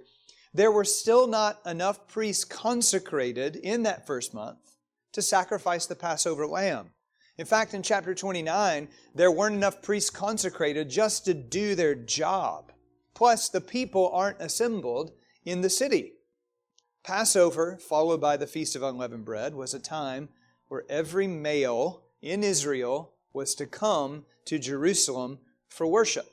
there 0.54 0.72
were 0.72 0.86
still 0.86 1.26
not 1.26 1.60
enough 1.66 2.08
priests 2.08 2.42
consecrated 2.42 3.56
in 3.56 3.82
that 3.82 4.06
first 4.06 4.32
month 4.32 4.76
to 5.12 5.20
sacrifice 5.20 5.84
the 5.84 5.94
Passover 5.94 6.46
lamb. 6.46 6.92
In 7.36 7.44
fact, 7.44 7.74
in 7.74 7.82
chapter 7.82 8.14
29, 8.14 8.88
there 9.14 9.30
weren't 9.30 9.56
enough 9.56 9.82
priests 9.82 10.08
consecrated 10.08 10.88
just 10.88 11.26
to 11.26 11.34
do 11.34 11.74
their 11.74 11.94
job. 11.94 12.72
Plus, 13.12 13.50
the 13.50 13.60
people 13.60 14.08
aren't 14.08 14.40
assembled 14.40 15.12
in 15.44 15.60
the 15.60 15.68
city. 15.68 16.14
Passover, 17.04 17.76
followed 17.76 18.22
by 18.22 18.38
the 18.38 18.46
Feast 18.46 18.74
of 18.74 18.82
Unleavened 18.82 19.26
Bread, 19.26 19.54
was 19.54 19.74
a 19.74 19.78
time 19.78 20.30
where 20.68 20.84
every 20.88 21.26
male 21.26 22.06
in 22.22 22.42
Israel 22.42 23.12
was 23.32 23.54
to 23.54 23.66
come 23.66 24.24
to 24.46 24.58
Jerusalem 24.58 25.38
for 25.68 25.86
worship. 25.86 26.26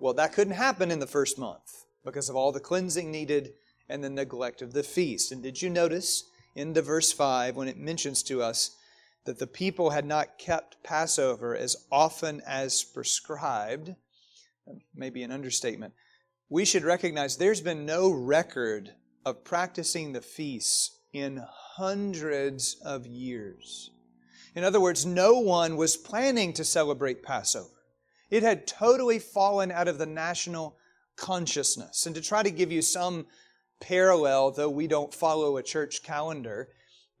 Well, 0.00 0.14
that 0.14 0.32
couldn't 0.32 0.54
happen 0.54 0.90
in 0.90 0.98
the 0.98 1.06
first 1.06 1.38
month 1.38 1.84
because 2.04 2.28
of 2.28 2.36
all 2.36 2.52
the 2.52 2.60
cleansing 2.60 3.10
needed 3.10 3.52
and 3.88 4.02
the 4.02 4.10
neglect 4.10 4.62
of 4.62 4.72
the 4.72 4.82
feast. 4.82 5.32
And 5.32 5.42
did 5.42 5.60
you 5.60 5.70
notice 5.70 6.24
in 6.54 6.72
the 6.72 6.82
verse 6.82 7.12
5 7.12 7.56
when 7.56 7.68
it 7.68 7.78
mentions 7.78 8.22
to 8.24 8.42
us 8.42 8.76
that 9.24 9.38
the 9.38 9.46
people 9.46 9.90
had 9.90 10.06
not 10.06 10.38
kept 10.38 10.82
Passover 10.82 11.56
as 11.56 11.76
often 11.90 12.40
as 12.46 12.84
prescribed? 12.84 13.94
Maybe 14.94 15.22
an 15.22 15.32
understatement. 15.32 15.94
We 16.48 16.64
should 16.64 16.84
recognize 16.84 17.36
there's 17.36 17.60
been 17.60 17.84
no 17.84 18.10
record 18.10 18.94
of 19.24 19.44
practicing 19.44 20.12
the 20.12 20.20
feasts 20.20 20.98
in 21.12 21.42
hundreds 21.76 22.76
of 22.84 23.06
years. 23.06 23.90
In 24.54 24.64
other 24.64 24.80
words, 24.80 25.06
no 25.06 25.38
one 25.38 25.76
was 25.76 25.96
planning 25.96 26.52
to 26.54 26.64
celebrate 26.64 27.22
Passover. 27.22 27.68
It 28.30 28.42
had 28.42 28.66
totally 28.66 29.18
fallen 29.18 29.70
out 29.70 29.88
of 29.88 29.98
the 29.98 30.06
national 30.06 30.76
consciousness. 31.16 32.06
And 32.06 32.14
to 32.14 32.20
try 32.20 32.42
to 32.42 32.50
give 32.50 32.72
you 32.72 32.82
some 32.82 33.26
parallel, 33.80 34.52
though 34.52 34.70
we 34.70 34.86
don't 34.86 35.14
follow 35.14 35.56
a 35.56 35.62
church 35.62 36.02
calendar, 36.02 36.68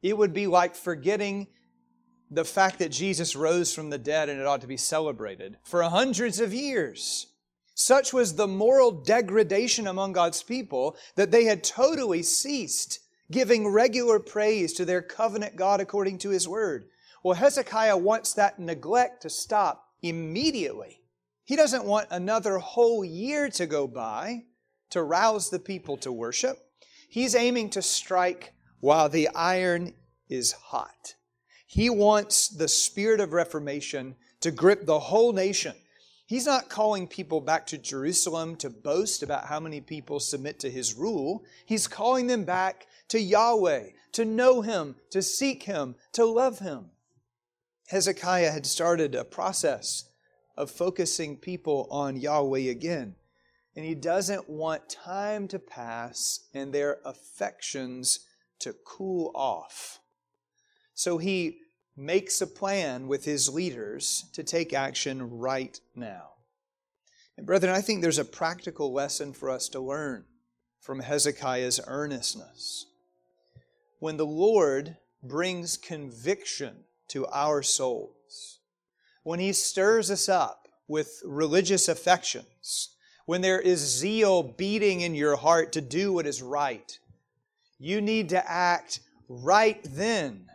it 0.02 0.16
would 0.16 0.32
be 0.32 0.46
like 0.46 0.74
forgetting 0.74 1.48
the 2.30 2.44
fact 2.44 2.78
that 2.78 2.90
Jesus 2.90 3.34
rose 3.34 3.74
from 3.74 3.90
the 3.90 3.98
dead 3.98 4.28
and 4.28 4.40
it 4.40 4.46
ought 4.46 4.60
to 4.60 4.66
be 4.66 4.76
celebrated 4.76 5.56
for 5.64 5.82
hundreds 5.82 6.40
of 6.40 6.52
years. 6.52 7.26
Such 7.74 8.12
was 8.12 8.34
the 8.34 8.48
moral 8.48 8.90
degradation 8.90 9.86
among 9.86 10.12
God's 10.12 10.42
people 10.42 10.96
that 11.14 11.30
they 11.30 11.44
had 11.44 11.62
totally 11.62 12.22
ceased 12.22 13.00
giving 13.30 13.68
regular 13.68 14.18
praise 14.18 14.72
to 14.74 14.84
their 14.84 15.02
covenant 15.02 15.56
God 15.56 15.80
according 15.80 16.18
to 16.18 16.30
his 16.30 16.48
word. 16.48 16.88
Well, 17.22 17.34
Hezekiah 17.34 17.96
wants 17.96 18.32
that 18.34 18.58
neglect 18.58 19.22
to 19.22 19.30
stop 19.30 19.88
immediately. 20.02 21.02
He 21.44 21.56
doesn't 21.56 21.84
want 21.84 22.08
another 22.10 22.58
whole 22.58 23.04
year 23.04 23.48
to 23.50 23.66
go 23.66 23.86
by 23.86 24.44
to 24.90 25.02
rouse 25.02 25.50
the 25.50 25.58
people 25.58 25.96
to 25.98 26.12
worship. 26.12 26.58
He's 27.08 27.34
aiming 27.34 27.70
to 27.70 27.82
strike 27.82 28.52
while 28.80 29.08
the 29.08 29.28
iron 29.34 29.94
is 30.28 30.52
hot. 30.52 31.14
He 31.66 31.90
wants 31.90 32.48
the 32.48 32.68
spirit 32.68 33.20
of 33.20 33.32
reformation 33.32 34.16
to 34.40 34.50
grip 34.50 34.86
the 34.86 34.98
whole 34.98 35.32
nation. 35.32 35.74
He's 36.26 36.46
not 36.46 36.68
calling 36.68 37.08
people 37.08 37.40
back 37.40 37.66
to 37.68 37.78
Jerusalem 37.78 38.56
to 38.56 38.68
boast 38.68 39.22
about 39.22 39.46
how 39.46 39.58
many 39.58 39.80
people 39.80 40.20
submit 40.20 40.58
to 40.60 40.70
his 40.70 40.94
rule. 40.94 41.42
He's 41.64 41.88
calling 41.88 42.26
them 42.26 42.44
back 42.44 42.86
to 43.08 43.18
Yahweh, 43.18 43.84
to 44.12 44.24
know 44.24 44.60
him, 44.60 44.96
to 45.10 45.22
seek 45.22 45.62
him, 45.62 45.96
to 46.12 46.26
love 46.26 46.58
him. 46.58 46.90
Hezekiah 47.88 48.50
had 48.50 48.66
started 48.66 49.14
a 49.14 49.24
process 49.24 50.04
of 50.56 50.70
focusing 50.70 51.36
people 51.36 51.88
on 51.90 52.16
Yahweh 52.16 52.70
again. 52.70 53.14
And 53.74 53.84
he 53.84 53.94
doesn't 53.94 54.48
want 54.48 54.90
time 54.90 55.48
to 55.48 55.58
pass 55.58 56.40
and 56.52 56.72
their 56.72 56.98
affections 57.04 58.20
to 58.58 58.74
cool 58.84 59.30
off. 59.34 60.00
So 60.94 61.18
he 61.18 61.60
makes 61.96 62.40
a 62.40 62.46
plan 62.46 63.08
with 63.08 63.24
his 63.24 63.48
leaders 63.48 64.24
to 64.34 64.42
take 64.42 64.72
action 64.72 65.38
right 65.38 65.80
now. 65.94 66.30
And 67.36 67.46
brethren, 67.46 67.72
I 67.72 67.80
think 67.80 68.02
there's 68.02 68.18
a 68.18 68.24
practical 68.24 68.92
lesson 68.92 69.32
for 69.32 69.48
us 69.48 69.68
to 69.70 69.80
learn 69.80 70.24
from 70.80 71.00
Hezekiah's 71.00 71.80
earnestness. 71.86 72.86
When 74.00 74.16
the 74.16 74.26
Lord 74.26 74.96
brings 75.22 75.76
conviction 75.76 76.84
to 77.08 77.26
our 77.28 77.62
souls, 77.62 78.60
when 79.22 79.40
he 79.40 79.52
stirs 79.52 80.10
us 80.10 80.28
up 80.28 80.68
with 80.86 81.20
religious 81.24 81.88
affections, 81.88 82.96
when 83.26 83.40
there 83.40 83.60
is 83.60 83.80
zeal 83.80 84.42
beating 84.42 85.02
in 85.02 85.14
your 85.14 85.36
heart 85.36 85.72
to 85.72 85.80
do 85.80 86.12
what 86.12 86.26
is 86.26 86.42
right, 86.42 86.98
you 87.78 88.00
need 88.00 88.30
to 88.30 88.50
act 88.50 89.00
right 89.28 89.80
then. 89.84 90.46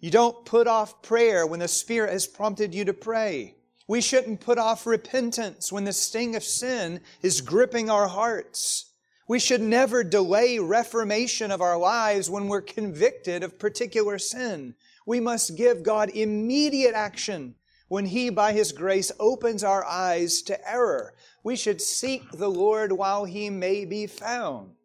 You 0.00 0.10
don't 0.10 0.44
put 0.44 0.66
off 0.66 1.02
prayer 1.02 1.46
when 1.46 1.60
the 1.60 1.68
Spirit 1.68 2.12
has 2.12 2.26
prompted 2.26 2.74
you 2.74 2.84
to 2.84 2.94
pray. 2.94 3.56
We 3.86 4.00
shouldn't 4.00 4.40
put 4.40 4.56
off 4.56 4.86
repentance 4.86 5.72
when 5.72 5.84
the 5.84 5.92
sting 5.92 6.36
of 6.36 6.44
sin 6.44 7.00
is 7.22 7.40
gripping 7.40 7.90
our 7.90 8.06
hearts. 8.06 8.86
We 9.26 9.38
should 9.38 9.60
never 9.60 10.02
delay 10.04 10.58
reformation 10.58 11.50
of 11.50 11.60
our 11.60 11.76
lives 11.76 12.30
when 12.30 12.48
we're 12.48 12.62
convicted 12.62 13.42
of 13.42 13.58
particular 13.58 14.18
sin. 14.18 14.74
We 15.10 15.18
must 15.18 15.56
give 15.56 15.82
God 15.82 16.10
immediate 16.10 16.94
action 16.94 17.56
when 17.88 18.06
He, 18.06 18.30
by 18.30 18.52
His 18.52 18.70
grace, 18.70 19.10
opens 19.18 19.64
our 19.64 19.84
eyes 19.84 20.40
to 20.42 20.70
error. 20.70 21.14
We 21.42 21.56
should 21.56 21.82
seek 21.82 22.30
the 22.30 22.48
Lord 22.48 22.92
while 22.92 23.24
He 23.24 23.50
may 23.50 23.84
be 23.84 24.06
found. 24.06 24.76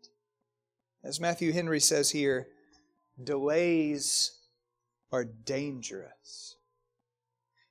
As 1.03 1.19
Matthew 1.19 1.51
Henry 1.51 1.79
says 1.79 2.09
here, 2.09 2.47
delays 3.23 4.39
are 5.11 5.25
dangerous. 5.25 6.55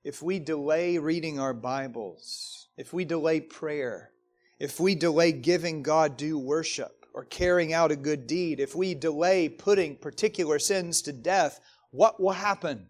If 0.05 0.23
we 0.23 0.39
delay 0.39 0.99
reading 0.99 1.41
our 1.41 1.55
Bibles, 1.55 2.69
if 2.77 2.93
we 2.93 3.05
delay 3.05 3.41
prayer, 3.41 4.13
if 4.61 4.79
we 4.79 4.95
delay 4.95 5.33
giving 5.33 5.83
God 5.83 6.17
due 6.17 6.39
worship 6.39 7.05
or 7.15 7.25
carrying 7.25 7.73
out 7.73 7.91
a 7.91 7.97
good 7.97 8.29
deed, 8.29 8.61
if 8.61 8.77
we 8.77 8.95
delay 8.95 9.49
putting 9.49 9.97
particular 9.97 10.61
sins 10.61 11.03
to 11.03 11.13
death, 11.13 11.59
what 11.95 12.21
will 12.21 12.33
happen? 12.33 12.89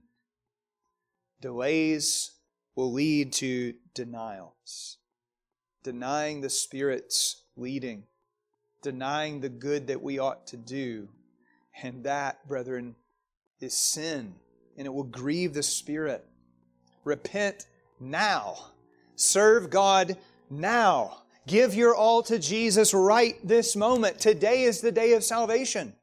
Delays 1.40 2.32
will 2.74 2.92
lead 2.92 3.32
to 3.34 3.74
denials, 3.94 4.98
denying 5.82 6.40
the 6.40 6.50
Spirit's 6.50 7.42
leading 7.56 8.04
denying 8.84 9.40
the 9.40 9.48
good 9.48 9.88
that 9.88 10.00
we 10.00 10.20
ought 10.20 10.46
to 10.46 10.56
do. 10.56 11.08
And 11.82 12.04
that, 12.04 12.46
brethren, 12.46 12.94
is 13.58 13.76
sin, 13.76 14.34
and 14.76 14.86
it 14.86 14.94
will 14.94 15.02
grieve 15.02 15.54
the 15.54 15.62
Spirit. 15.62 16.24
Repent 17.02 17.66
now. 17.98 18.56
Serve 19.16 19.70
God 19.70 20.16
now. 20.50 21.22
Give 21.46 21.74
your 21.74 21.96
all 21.96 22.22
to 22.24 22.38
Jesus 22.38 22.94
right 22.94 23.36
this 23.42 23.74
moment. 23.74 24.20
Today 24.20 24.62
is 24.62 24.80
the 24.80 24.92
day 24.92 25.14
of 25.14 25.24
salvation. 25.24 25.94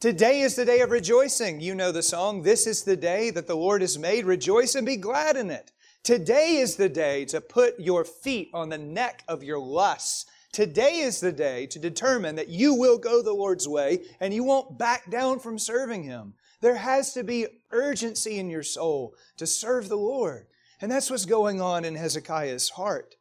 Today 0.00 0.40
is 0.40 0.56
the 0.56 0.64
day 0.64 0.80
of 0.80 0.90
rejoicing. 0.90 1.60
You 1.60 1.74
know 1.74 1.92
the 1.92 2.02
song, 2.02 2.42
This 2.42 2.66
is 2.66 2.82
the 2.84 2.96
day 2.96 3.30
that 3.30 3.46
the 3.46 3.56
Lord 3.56 3.80
has 3.80 3.98
made. 3.98 4.24
Rejoice 4.26 4.74
and 4.74 4.86
be 4.86 4.96
glad 4.96 5.36
in 5.36 5.50
it. 5.50 5.72
Today 6.02 6.56
is 6.56 6.76
the 6.76 6.88
day 6.88 7.24
to 7.26 7.40
put 7.40 7.80
your 7.80 8.04
feet 8.04 8.50
on 8.52 8.68
the 8.68 8.78
neck 8.78 9.24
of 9.26 9.42
your 9.42 9.58
lusts 9.58 10.26
Today 10.56 11.00
is 11.00 11.20
the 11.20 11.32
day 11.32 11.66
to 11.66 11.78
determine 11.78 12.36
that 12.36 12.48
you 12.48 12.72
will 12.72 12.96
go 12.96 13.20
the 13.20 13.34
Lord's 13.34 13.68
way 13.68 14.04
and 14.20 14.32
you 14.32 14.42
won't 14.42 14.78
back 14.78 15.10
down 15.10 15.38
from 15.38 15.58
serving 15.58 16.04
Him. 16.04 16.32
There 16.62 16.76
has 16.76 17.12
to 17.12 17.22
be 17.22 17.46
urgency 17.70 18.38
in 18.38 18.48
your 18.48 18.62
soul 18.62 19.14
to 19.36 19.46
serve 19.46 19.90
the 19.90 19.96
Lord. 19.96 20.46
And 20.80 20.90
that's 20.90 21.10
what's 21.10 21.26
going 21.26 21.60
on 21.60 21.84
in 21.84 21.94
Hezekiah's 21.94 22.70
heart. 22.70 23.16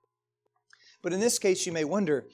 But 1.01 1.11
in 1.11 1.19
this 1.19 1.37
case, 1.37 1.65
you 1.65 1.73
may 1.73 1.83
wonder 1.83 2.25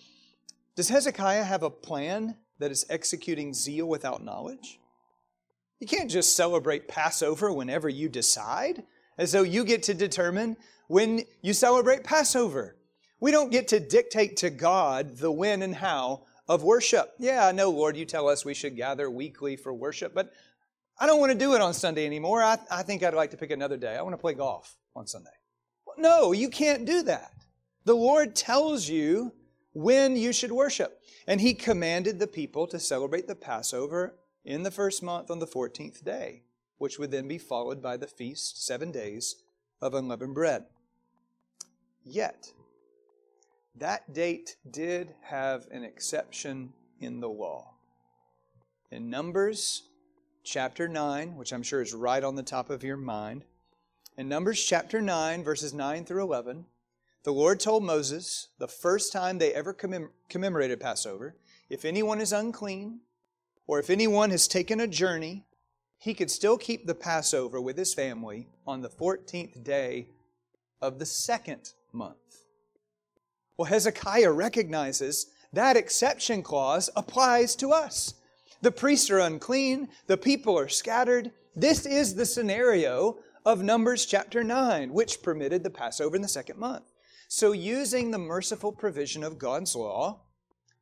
does 0.76 0.90
Hezekiah 0.90 1.46
have 1.46 1.64
a 1.64 1.72
plan 1.72 2.38
that 2.62 2.72
is 2.72 2.86
executing 2.90 3.54
zeal 3.54 3.86
without 3.86 4.24
knowledge? 4.24 4.80
You 5.80 5.88
can't 5.88 6.10
just 6.10 6.36
celebrate 6.36 6.88
Passover 6.88 7.52
whenever 7.52 7.90
you 7.90 8.08
decide, 8.08 8.84
as 9.18 9.32
though 9.32 9.44
you 9.44 9.66
get 9.66 9.84
to 9.84 9.94
determine 9.94 10.58
when 10.88 11.24
you 11.42 11.54
celebrate 11.54 12.04
Passover. 12.04 12.76
We 13.20 13.32
don't 13.32 13.52
get 13.52 13.68
to 13.70 13.80
dictate 13.80 14.38
to 14.38 14.50
God 14.50 15.18
the 15.18 15.32
when 15.32 15.62
and 15.62 15.76
how 15.76 16.24
of 16.48 16.64
worship. 16.64 17.14
Yeah, 17.20 17.48
I 17.48 17.52
know, 17.52 17.70
Lord, 17.70 17.98
you 17.98 18.06
tell 18.06 18.28
us 18.28 18.46
we 18.46 18.54
should 18.54 18.76
gather 18.76 19.10
weekly 19.10 19.56
for 19.56 19.74
worship, 19.74 20.14
but 20.14 20.32
I 21.00 21.08
don't 21.08 21.20
want 21.20 21.32
to 21.32 21.38
do 21.38 21.56
it 21.56 21.62
on 21.62 21.74
Sunday 21.74 22.06
anymore. 22.06 22.44
I, 22.44 22.58
I 22.70 22.84
think 22.84 23.04
I'd 23.04 23.14
like 23.14 23.32
to 23.32 23.38
pick 23.38 23.52
another 23.52 23.78
day. 23.78 23.96
I 23.96 24.02
want 24.02 24.14
to 24.14 24.22
play 24.22 24.34
golf 24.34 24.76
on 24.96 25.08
Sunday. 25.08 25.32
No, 25.98 26.32
you 26.32 26.50
can't 26.50 26.86
do 26.86 27.04
that. 27.04 27.32
The 27.86 27.96
Lord 27.96 28.36
tells 28.36 28.88
you 28.88 29.32
when 29.74 30.16
you 30.16 30.32
should 30.34 30.52
worship. 30.52 31.01
And 31.28 31.42
He 31.42 31.54
commanded 31.54 32.20
the 32.20 32.28
people 32.28 32.68
to 32.68 32.80
celebrate 32.80 33.28
the 33.28 33.36
Passover 33.36 34.16
in 34.44 34.64
the 34.64 34.72
first 34.72 35.04
month 35.04 35.30
on 35.30 35.40
the 35.40 35.48
14th 35.48 36.04
day, 36.04 36.44
which 36.78 36.98
would 36.98 37.12
then 37.12 37.28
be 37.28 37.38
followed 37.38 37.82
by 37.82 37.98
the 37.98 38.08
feast, 38.08 38.66
seven 38.66 38.92
days 38.92 39.36
of 39.82 39.94
unleavened 39.94 40.34
bread. 40.34 40.66
Yet, 42.04 42.52
that 43.76 44.14
date 44.14 44.56
did 44.70 45.14
have 45.22 45.68
an 45.72 45.84
exception 45.84 46.74
in 47.00 47.20
the 47.20 47.30
law. 47.30 47.76
In 48.90 49.10
Numbers 49.10 49.84
chapter 50.44 50.88
9, 50.88 51.36
which 51.36 51.54
I'm 51.54 51.64
sure 51.64 51.82
is 51.82 51.94
right 51.94 52.24
on 52.24 52.36
the 52.36 52.44
top 52.44 52.70
of 52.70 52.84
your 52.84 52.98
mind, 52.98 53.46
in 54.18 54.28
Numbers 54.28 54.62
chapter 54.64 55.02
9, 55.02 55.44
verses 55.44 55.74
9 55.74 56.04
through 56.06 56.24
11, 56.24 56.66
the 57.24 57.34
Lord 57.34 57.60
told 57.60 57.84
Moses 57.84 58.50
the 58.58 58.68
first 58.68 59.12
time 59.12 59.38
they 59.38 59.54
ever 59.54 59.74
commem- 59.74 60.10
commemorated 60.30 60.80
Passover 60.80 61.36
if 61.70 61.86
anyone 61.86 62.20
is 62.20 62.34
unclean, 62.34 63.00
or 63.66 63.80
if 63.80 63.90
anyone 63.90 64.30
has 64.32 64.48
taken 64.48 64.82
a 64.82 64.88
journey, 64.88 65.46
he 65.98 66.14
could 66.14 66.30
still 66.30 66.58
keep 66.58 66.86
the 66.86 66.96
Passover 66.96 67.62
with 67.62 67.78
his 67.78 67.94
family 67.94 68.50
on 68.68 68.82
the 68.82 68.90
14th 68.90 69.64
day 69.64 70.10
of 70.82 71.00
the 71.00 71.06
second 71.06 71.72
month. 71.94 72.18
Well, 73.56 73.70
Hezekiah 73.70 74.32
recognizes 74.32 75.28
that 75.54 75.78
exception 75.78 76.44
clause 76.44 76.90
applies 76.96 77.56
to 77.58 77.72
us. 77.72 78.16
The 78.62 78.72
priests 78.72 79.10
are 79.10 79.20
unclean, 79.20 79.88
the 80.08 80.18
people 80.18 80.58
are 80.60 80.68
scattered. 80.68 81.32
This 81.56 81.86
is 81.86 82.16
the 82.16 82.26
scenario 82.26 83.18
of 83.46 83.64
Numbers 83.64 84.06
chapter 84.06 84.44
9, 84.44 84.92
which 84.92 85.22
permitted 85.22 85.64
the 85.64 85.70
Passover 85.70 86.16
in 86.16 86.22
the 86.22 86.28
second 86.28 86.60
month. 86.60 86.91
So, 87.34 87.54
using 87.54 88.12
the 88.12 88.18
merciful 88.18 88.74
provision 88.74 89.24
of 89.24 89.40
God's 89.40 89.74
law, 89.74 90.20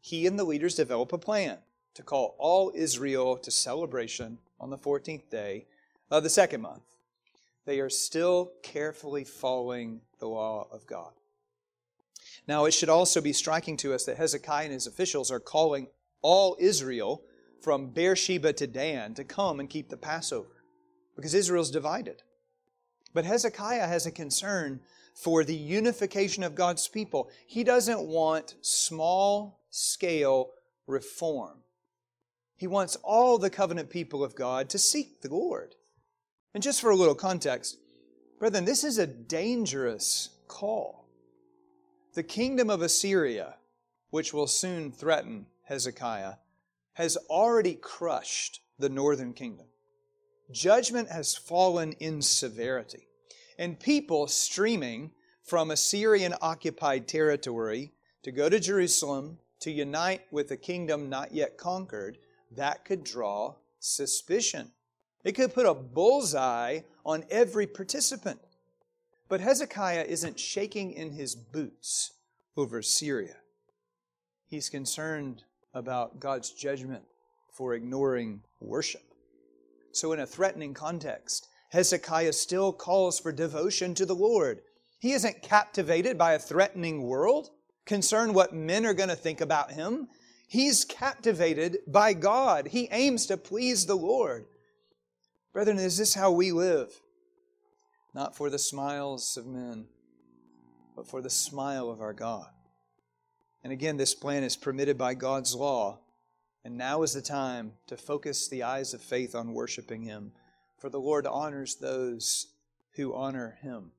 he 0.01 0.25
and 0.25 0.39
the 0.39 0.43
leaders 0.43 0.73
develop 0.73 1.13
a 1.13 1.17
plan 1.19 1.59
to 1.93 2.01
call 2.01 2.35
all 2.39 2.71
Israel 2.73 3.37
to 3.37 3.51
celebration 3.51 4.39
on 4.59 4.71
the 4.71 4.77
14th 4.79 5.29
day 5.29 5.67
of 6.09 6.23
the 6.23 6.29
second 6.29 6.61
month. 6.61 6.95
They 7.67 7.79
are 7.79 7.87
still 7.87 8.53
carefully 8.63 9.25
following 9.25 10.01
the 10.17 10.25
law 10.25 10.67
of 10.71 10.87
God. 10.87 11.11
Now, 12.47 12.65
it 12.65 12.73
should 12.73 12.89
also 12.89 13.21
be 13.21 13.31
striking 13.31 13.77
to 13.77 13.93
us 13.93 14.05
that 14.05 14.17
Hezekiah 14.17 14.63
and 14.63 14.73
his 14.73 14.87
officials 14.87 15.29
are 15.29 15.39
calling 15.39 15.85
all 16.23 16.57
Israel 16.59 17.21
from 17.61 17.91
Beersheba 17.91 18.53
to 18.53 18.65
Dan 18.65 19.13
to 19.13 19.23
come 19.23 19.59
and 19.59 19.69
keep 19.69 19.89
the 19.89 19.97
Passover 19.97 20.63
because 21.15 21.35
Israel's 21.35 21.69
divided. 21.69 22.23
But 23.13 23.25
Hezekiah 23.25 23.85
has 23.85 24.07
a 24.07 24.11
concern 24.11 24.79
for 25.21 25.43
the 25.43 25.55
unification 25.55 26.43
of 26.43 26.55
God's 26.55 26.87
people. 26.87 27.29
He 27.45 27.63
doesn't 27.63 28.01
want 28.01 28.55
small 28.61 29.59
scale 29.69 30.51
reform. 30.87 31.59
He 32.55 32.67
wants 32.67 32.95
all 33.03 33.37
the 33.37 33.49
covenant 33.49 33.89
people 33.89 34.23
of 34.23 34.35
God 34.35 34.69
to 34.69 34.77
seek 34.77 35.21
the 35.21 35.33
Lord. 35.33 35.75
And 36.53 36.63
just 36.63 36.81
for 36.81 36.89
a 36.89 36.95
little 36.95 37.15
context, 37.15 37.77
brethren, 38.39 38.65
this 38.65 38.83
is 38.83 38.97
a 38.97 39.07
dangerous 39.07 40.29
call. 40.47 41.09
The 42.13 42.23
kingdom 42.23 42.69
of 42.69 42.81
Assyria, 42.81 43.55
which 44.11 44.33
will 44.33 44.47
soon 44.47 44.91
threaten 44.91 45.47
Hezekiah, 45.65 46.35
has 46.93 47.17
already 47.29 47.75
crushed 47.75 48.61
the 48.77 48.89
northern 48.89 49.33
kingdom. 49.33 49.67
Judgment 50.51 51.09
has 51.09 51.35
fallen 51.35 51.91
in 51.99 52.21
severity, 52.21 53.08
and 53.59 53.77
people 53.77 54.25
streaming 54.25 55.11
from 55.43 55.69
Assyrian 55.69 56.33
occupied 56.41 57.09
territory 57.09 57.91
to 58.23 58.31
go 58.31 58.47
to 58.47 58.57
Jerusalem 58.57 59.37
to 59.59 59.69
unite 59.69 60.21
with 60.31 60.49
a 60.51 60.57
kingdom 60.57 61.09
not 61.09 61.33
yet 61.33 61.57
conquered, 61.57 62.17
that 62.55 62.85
could 62.85 63.03
draw 63.03 63.55
suspicion. 63.79 64.71
It 65.25 65.33
could 65.33 65.53
put 65.53 65.65
a 65.65 65.73
bullseye 65.73 66.79
on 67.05 67.25
every 67.29 67.67
participant. 67.67 68.39
But 69.27 69.41
Hezekiah 69.41 70.05
isn't 70.07 70.39
shaking 70.39 70.93
in 70.93 71.11
his 71.11 71.35
boots 71.35 72.13
over 72.55 72.77
Assyria. 72.77 73.35
He's 74.47 74.69
concerned 74.69 75.43
about 75.73 76.21
God's 76.21 76.51
judgment 76.51 77.03
for 77.51 77.73
ignoring 77.73 78.41
worship. 78.61 79.03
So, 79.91 80.13
in 80.13 80.21
a 80.21 80.25
threatening 80.25 80.73
context, 80.73 81.49
Hezekiah 81.69 82.33
still 82.33 82.73
calls 82.73 83.19
for 83.19 83.31
devotion 83.31 83.93
to 83.95 84.05
the 84.05 84.15
Lord. 84.15 84.61
He 84.99 85.13
isn't 85.13 85.41
captivated 85.41 86.17
by 86.17 86.33
a 86.33 86.39
threatening 86.39 87.03
world, 87.03 87.49
concerned 87.85 88.35
what 88.35 88.53
men 88.53 88.85
are 88.85 88.93
going 88.93 89.09
to 89.09 89.15
think 89.15 89.41
about 89.41 89.71
him. 89.71 90.07
He's 90.47 90.83
captivated 90.83 91.77
by 91.87 92.13
God. 92.13 92.67
He 92.67 92.89
aims 92.91 93.27
to 93.27 93.37
please 93.37 93.85
the 93.85 93.95
Lord. 93.95 94.45
Brethren, 95.53 95.77
is 95.77 95.97
this 95.97 96.15
how 96.15 96.31
we 96.31 96.51
live? 96.51 97.01
Not 98.13 98.35
for 98.35 98.49
the 98.49 98.59
smiles 98.59 99.37
of 99.37 99.45
men, 99.45 99.85
but 100.95 101.07
for 101.07 101.21
the 101.21 101.29
smile 101.29 101.89
of 101.89 102.01
our 102.01 102.13
God. 102.13 102.49
And 103.63 103.71
again, 103.71 103.97
this 103.97 104.15
plan 104.15 104.43
is 104.43 104.55
permitted 104.55 104.97
by 104.97 105.13
God's 105.13 105.53
law. 105.53 105.99
And 106.63 106.77
now 106.77 107.03
is 107.03 107.13
the 107.13 107.21
time 107.21 107.73
to 107.87 107.95
focus 107.95 108.47
the 108.47 108.63
eyes 108.63 108.93
of 108.93 109.01
faith 109.01 109.33
on 109.35 109.53
worshiping 109.53 110.03
Him, 110.03 110.33
for 110.79 110.89
the 110.89 110.99
Lord 110.99 111.27
honors 111.27 111.75
those 111.75 112.47
who 112.93 113.13
honor 113.13 113.57
Him. 113.61 113.91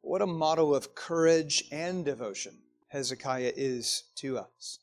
What 0.00 0.22
a 0.22 0.26
model 0.26 0.74
of 0.74 0.94
courage 0.94 1.64
and 1.72 2.04
devotion 2.04 2.54
Hezekiah 2.88 3.52
is 3.56 4.04
to 4.16 4.38
us. 4.38 4.78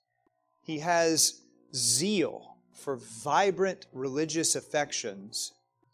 He 0.63 0.79
has 0.79 1.41
zeal 1.73 2.55
for 2.73 2.97
vibrant 2.97 3.85
religious 3.93 4.55
affections, 4.55 5.53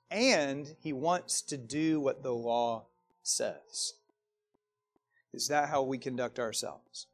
and 0.10 0.76
he 0.80 0.94
wants 0.94 1.42
to 1.44 1.58
do 1.58 2.00
what 2.00 2.24
the 2.24 2.34
law 2.34 2.86
says. 3.24 3.94
Is 5.34 5.50
that 5.50 5.70
how 5.70 5.84
we 5.84 5.98
conduct 5.98 6.40
ourselves? 6.40 7.08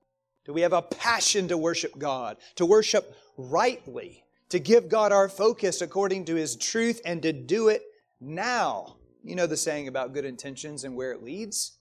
Do 0.46 0.54
we 0.54 0.62
have 0.62 0.74
a 0.74 0.82
passion 0.82 1.48
to 1.48 1.58
worship 1.58 1.98
God, 1.98 2.38
to 2.56 2.66
worship 2.66 3.18
rightly, 3.38 4.24
to 4.50 4.60
give 4.60 4.88
God 4.88 5.12
our 5.12 5.28
focus 5.28 5.82
according 5.82 6.26
to 6.26 6.36
His 6.36 6.56
truth, 6.56 7.02
and 7.06 7.22
to 7.24 7.34
do 7.34 7.70
it 7.70 7.82
now? 8.24 8.96
You 9.24 9.36
know 9.36 9.48
the 9.48 9.58
saying 9.58 9.88
about 9.88 10.14
good 10.14 10.26
intentions 10.26 10.84
and 10.84 10.96
where 10.96 11.12
it 11.12 11.24
leads? 11.24 11.78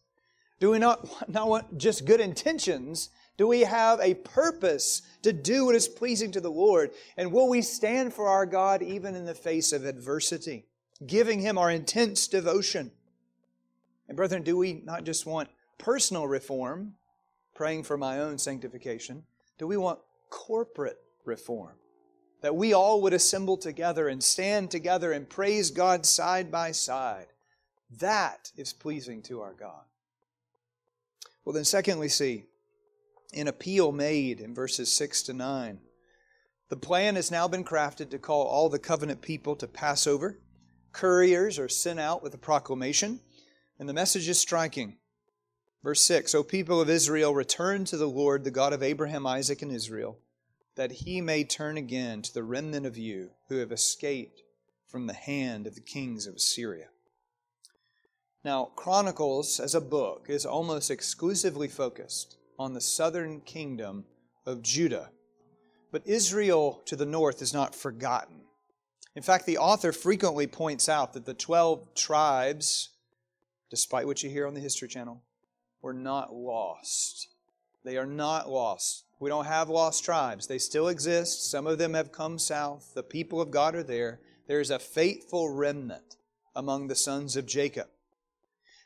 Do 0.60 0.70
we 0.70 0.78
not, 0.78 1.08
not 1.28 1.48
want 1.48 1.78
just 1.78 2.04
good 2.04 2.20
intentions? 2.20 3.10
Do 3.36 3.48
we 3.48 3.60
have 3.60 3.98
a 4.00 4.14
purpose 4.14 5.02
to 5.22 5.32
do 5.32 5.66
what 5.66 5.74
is 5.74 5.88
pleasing 5.88 6.30
to 6.32 6.40
the 6.40 6.50
Lord? 6.50 6.90
And 7.16 7.32
will 7.32 7.48
we 7.48 7.62
stand 7.62 8.12
for 8.12 8.28
our 8.28 8.46
God 8.46 8.82
even 8.82 9.14
in 9.14 9.24
the 9.24 9.34
face 9.34 9.72
of 9.72 9.84
adversity, 9.84 10.66
giving 11.06 11.40
Him 11.40 11.58
our 11.58 11.70
intense 11.70 12.28
devotion? 12.28 12.92
And, 14.08 14.16
brethren, 14.16 14.42
do 14.42 14.56
we 14.56 14.74
not 14.84 15.04
just 15.04 15.26
want 15.26 15.48
personal 15.78 16.28
reform, 16.28 16.94
praying 17.54 17.84
for 17.84 17.96
my 17.96 18.20
own 18.20 18.38
sanctification? 18.38 19.24
Do 19.58 19.66
we 19.66 19.76
want 19.76 20.00
corporate 20.30 20.98
reform? 21.24 21.74
That 22.42 22.56
we 22.56 22.72
all 22.72 23.00
would 23.02 23.12
assemble 23.12 23.56
together 23.56 24.08
and 24.08 24.22
stand 24.22 24.70
together 24.70 25.12
and 25.12 25.28
praise 25.28 25.70
God 25.70 26.04
side 26.04 26.50
by 26.50 26.72
side. 26.72 27.28
That 27.98 28.50
is 28.56 28.72
pleasing 28.72 29.22
to 29.22 29.40
our 29.40 29.54
God. 29.54 29.84
Well, 31.44 31.52
then, 31.54 31.64
secondly, 31.64 32.08
see 32.08 32.44
an 33.34 33.48
appeal 33.48 33.92
made 33.92 34.40
in 34.40 34.54
verses 34.54 34.92
6 34.92 35.22
to 35.24 35.32
9. 35.32 35.80
The 36.68 36.76
plan 36.76 37.16
has 37.16 37.30
now 37.30 37.48
been 37.48 37.64
crafted 37.64 38.10
to 38.10 38.18
call 38.18 38.46
all 38.46 38.68
the 38.68 38.78
covenant 38.78 39.20
people 39.20 39.56
to 39.56 39.66
Passover. 39.66 40.38
Couriers 40.92 41.58
are 41.58 41.68
sent 41.68 42.00
out 42.00 42.22
with 42.22 42.34
a 42.34 42.38
proclamation, 42.38 43.20
and 43.78 43.88
the 43.88 43.94
message 43.94 44.28
is 44.28 44.38
striking. 44.38 44.96
Verse 45.82 46.02
6 46.02 46.34
O 46.34 46.42
people 46.42 46.80
of 46.80 46.88
Israel, 46.88 47.34
return 47.34 47.84
to 47.86 47.96
the 47.96 48.08
Lord, 48.08 48.44
the 48.44 48.50
God 48.50 48.72
of 48.72 48.82
Abraham, 48.82 49.26
Isaac, 49.26 49.62
and 49.62 49.72
Israel, 49.72 50.18
that 50.76 50.92
he 50.92 51.20
may 51.20 51.44
turn 51.44 51.76
again 51.76 52.22
to 52.22 52.32
the 52.32 52.42
remnant 52.42 52.86
of 52.86 52.96
you 52.96 53.30
who 53.48 53.58
have 53.58 53.72
escaped 53.72 54.42
from 54.86 55.06
the 55.06 55.12
hand 55.12 55.66
of 55.66 55.74
the 55.74 55.80
kings 55.80 56.26
of 56.26 56.36
Assyria. 56.36 56.86
Now, 58.44 58.70
Chronicles 58.76 59.60
as 59.60 59.74
a 59.74 59.80
book 59.80 60.26
is 60.28 60.44
almost 60.44 60.90
exclusively 60.90 61.68
focused 61.68 62.36
on 62.58 62.74
the 62.74 62.80
southern 62.80 63.40
kingdom 63.40 64.04
of 64.44 64.62
Judah. 64.62 65.10
But 65.90 66.06
Israel 66.06 66.82
to 66.86 66.96
the 66.96 67.06
north 67.06 67.42
is 67.42 67.54
not 67.54 67.74
forgotten. 67.74 68.42
In 69.14 69.22
fact, 69.22 69.46
the 69.46 69.58
author 69.58 69.92
frequently 69.92 70.46
points 70.46 70.88
out 70.88 71.12
that 71.12 71.26
the 71.26 71.34
12 71.34 71.94
tribes, 71.94 72.90
despite 73.70 74.06
what 74.06 74.22
you 74.22 74.30
hear 74.30 74.46
on 74.46 74.54
the 74.54 74.60
History 74.60 74.88
Channel, 74.88 75.22
were 75.82 75.92
not 75.92 76.34
lost. 76.34 77.28
They 77.84 77.96
are 77.98 78.06
not 78.06 78.48
lost. 78.48 79.04
We 79.22 79.30
don't 79.30 79.44
have 79.44 79.68
lost 79.68 80.04
tribes. 80.04 80.48
They 80.48 80.58
still 80.58 80.88
exist. 80.88 81.48
Some 81.48 81.68
of 81.68 81.78
them 81.78 81.94
have 81.94 82.10
come 82.10 82.40
south. 82.40 82.92
The 82.92 83.04
people 83.04 83.40
of 83.40 83.52
God 83.52 83.76
are 83.76 83.84
there. 83.84 84.18
There 84.48 84.58
is 84.58 84.72
a 84.72 84.80
faithful 84.80 85.48
remnant 85.48 86.16
among 86.56 86.88
the 86.88 86.96
sons 86.96 87.36
of 87.36 87.46
Jacob. 87.46 87.86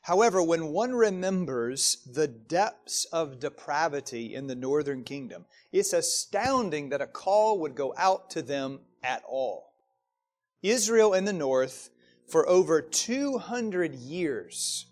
However, 0.03 0.43
when 0.43 0.75
one 0.75 0.95
remembers 0.95 2.03
the 2.05 2.29
depths 2.29 3.07
of 3.07 3.41
depravity 3.41 4.35
in 4.35 4.47
the 4.47 4.55
northern 4.55 5.05
kingdom, 5.05 5.47
it's 5.73 5.95
astounding 5.95 6.91
that 6.91 7.01
a 7.01 7.07
call 7.07 7.59
would 7.61 7.75
go 7.75 7.95
out 7.97 8.29
to 8.33 8.43
them 8.43 8.81
at 9.03 9.23
all. 9.27 9.73
Israel 10.63 11.15
in 11.15 11.25
the 11.25 11.33
north, 11.33 11.89
for 12.29 12.47
over 12.47 12.83
200 12.83 13.95
years, 13.95 14.85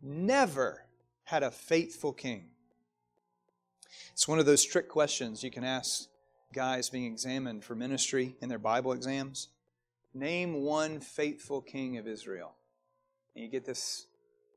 never 0.00 0.86
had 1.24 1.42
a 1.42 1.50
faithful 1.50 2.12
king? 2.12 2.50
It's 4.16 4.26
one 4.26 4.38
of 4.38 4.46
those 4.46 4.64
trick 4.64 4.88
questions 4.88 5.44
you 5.44 5.50
can 5.50 5.62
ask 5.62 6.06
guys 6.54 6.88
being 6.88 7.04
examined 7.04 7.62
for 7.62 7.74
ministry 7.74 8.34
in 8.40 8.48
their 8.48 8.58
Bible 8.58 8.92
exams. 8.92 9.48
Name 10.14 10.62
one 10.62 11.00
faithful 11.00 11.60
king 11.60 11.98
of 11.98 12.08
Israel. 12.08 12.54
And 13.34 13.44
you 13.44 13.50
get 13.50 13.66
this 13.66 14.06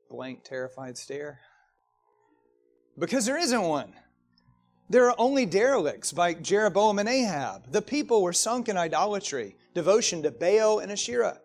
blank, 0.08 0.44
terrified 0.44 0.96
stare. 0.96 1.40
Because 2.98 3.26
there 3.26 3.36
isn't 3.36 3.60
one. 3.60 3.92
There 4.88 5.06
are 5.10 5.14
only 5.18 5.44
derelicts 5.44 6.14
like 6.14 6.40
Jeroboam 6.40 6.98
and 6.98 7.06
Ahab. 7.06 7.70
The 7.70 7.82
people 7.82 8.22
were 8.22 8.32
sunk 8.32 8.70
in 8.70 8.78
idolatry, 8.78 9.56
devotion 9.74 10.22
to 10.22 10.30
Baal 10.30 10.78
and 10.78 10.90
Asherah. 10.90 11.39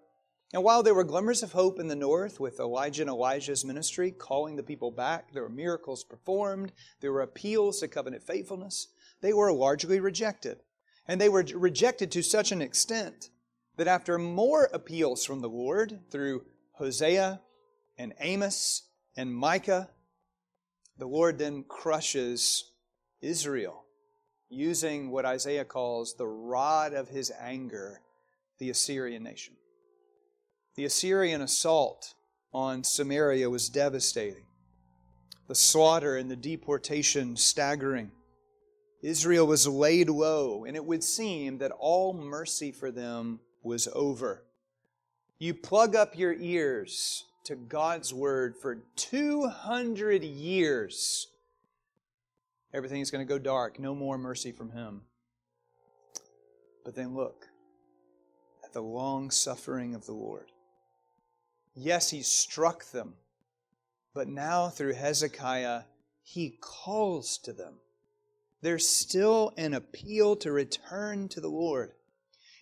And 0.56 0.64
while 0.64 0.84
there 0.84 0.96
were 0.96 1.04
glimmers 1.04 1.44
of 1.44 1.52
hope 1.52 1.82
in 1.82 1.90
the 1.90 1.98
north 1.98 2.40
with 2.40 2.62
Elijah 2.62 3.04
and 3.04 3.10
Elisha's 3.10 3.66
ministry 3.66 4.10
calling 4.10 4.56
the 4.56 4.64
people 4.64 4.90
back, 4.90 5.34
there 5.34 5.44
were 5.44 5.50
miracles 5.50 6.06
performed, 6.06 6.72
there 7.02 7.12
were 7.12 7.24
appeals 7.24 7.82
to 7.82 7.90
covenant 7.90 8.24
faithfulness, 8.24 8.88
they 9.20 9.34
were 9.34 9.52
largely 9.52 10.00
rejected. 10.00 10.62
And 11.10 11.20
they 11.20 11.28
were 11.28 11.44
rejected 11.56 12.10
to 12.14 12.24
such 12.24 12.54
an 12.54 12.62
extent 12.62 13.32
that 13.76 13.90
after 13.90 14.18
more 14.18 14.70
appeals 14.72 15.26
from 15.26 15.42
the 15.42 15.50
Lord 15.50 16.00
through 16.10 16.46
Hosea 16.76 17.42
and 17.98 18.14
Amos 18.22 18.84
and 19.18 19.36
Micah, 19.36 19.90
the 20.98 21.06
Lord 21.06 21.38
then 21.38 21.66
crushes 21.68 22.72
Israel 23.20 23.84
using 24.48 25.12
what 25.12 25.26
Isaiah 25.26 25.66
calls 25.66 26.16
the 26.16 26.28
rod 26.28 26.94
of 26.94 27.10
his 27.10 27.30
anger, 27.42 28.00
the 28.58 28.70
Assyrian 28.70 29.24
nation. 29.24 29.56
The 30.76 30.86
Assyrian 30.86 31.42
assault 31.42 32.14
on 32.54 32.84
Samaria 32.84 33.50
was 33.50 33.70
devastating. 33.70 34.44
The 35.48 35.56
slaughter 35.56 36.18
and 36.18 36.30
the 36.30 36.36
deportation 36.36 37.38
staggering. 37.38 38.12
Israel 39.02 39.46
was 39.48 39.68
laid 39.68 40.10
low, 40.10 40.66
and 40.66 40.76
it 40.76 40.84
would 40.84 41.04
seem 41.04 41.60
that 41.60 41.72
all 41.72 42.14
mercy 42.14 42.72
for 42.72 42.92
them 42.92 43.40
was 43.64 43.88
over. 43.94 44.44
You 45.38 45.54
plug 45.54 45.96
up 45.96 46.18
your 46.18 46.34
ears 46.34 47.26
to 47.46 47.56
God's 47.56 48.14
word 48.14 48.56
for 48.58 48.80
200 48.96 50.24
years, 50.24 51.28
everything 52.74 53.02
is 53.02 53.12
going 53.12 53.26
to 53.26 53.32
go 53.32 53.40
dark. 53.40 53.80
No 53.80 53.94
more 53.94 54.18
mercy 54.18 54.52
from 54.52 54.72
him. 54.72 55.02
But 56.84 56.96
then 56.96 57.16
look 57.16 57.46
at 58.64 58.74
the 58.74 58.82
long 58.82 59.30
suffering 59.30 59.94
of 59.94 60.06
the 60.06 60.14
Lord. 60.14 60.52
Yes, 61.76 62.10
he 62.10 62.22
struck 62.22 62.92
them, 62.92 63.16
but 64.14 64.28
now 64.28 64.70
through 64.70 64.94
Hezekiah, 64.94 65.82
he 66.24 66.58
calls 66.62 67.38
to 67.40 67.52
them. 67.52 67.76
There's 68.62 68.88
still 68.88 69.54
an 69.58 69.74
appeal 69.74 70.38
to 70.38 70.52
return 70.52 71.28
to 71.30 71.42
the 71.42 71.50
Lord. 71.50 71.92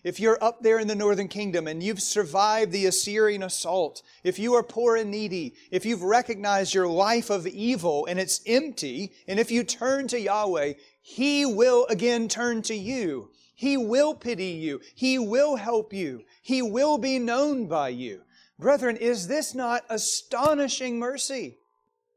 If 0.02 0.20
you're 0.20 0.42
up 0.42 0.62
there 0.62 0.78
in 0.78 0.86
the 0.86 0.94
northern 0.94 1.28
kingdom 1.28 1.66
and 1.66 1.82
you've 1.82 2.02
survived 2.02 2.72
the 2.72 2.84
Assyrian 2.84 3.42
assault, 3.42 4.02
if 4.22 4.38
you 4.38 4.52
are 4.54 4.62
poor 4.62 4.96
and 4.96 5.10
needy, 5.10 5.54
if 5.70 5.86
you've 5.86 6.02
recognized 6.02 6.74
your 6.74 6.88
life 6.88 7.30
of 7.30 7.46
evil 7.46 8.04
and 8.04 8.20
it's 8.20 8.42
empty, 8.46 9.12
and 9.26 9.40
if 9.40 9.50
you 9.50 9.64
turn 9.64 10.06
to 10.08 10.20
Yahweh, 10.20 10.74
He 11.00 11.46
will 11.46 11.86
again 11.86 12.28
turn 12.28 12.60
to 12.62 12.74
you. 12.74 13.30
He 13.54 13.78
will 13.78 14.14
pity 14.14 14.48
you. 14.48 14.80
He 14.94 15.18
will 15.18 15.56
help 15.56 15.94
you. 15.94 16.24
He 16.42 16.60
will 16.60 16.98
be 16.98 17.18
known 17.18 17.66
by 17.66 17.88
you. 17.90 18.20
Brethren, 18.64 18.96
is 18.96 19.28
this 19.28 19.54
not 19.54 19.84
astonishing 19.90 20.98
mercy? 20.98 21.58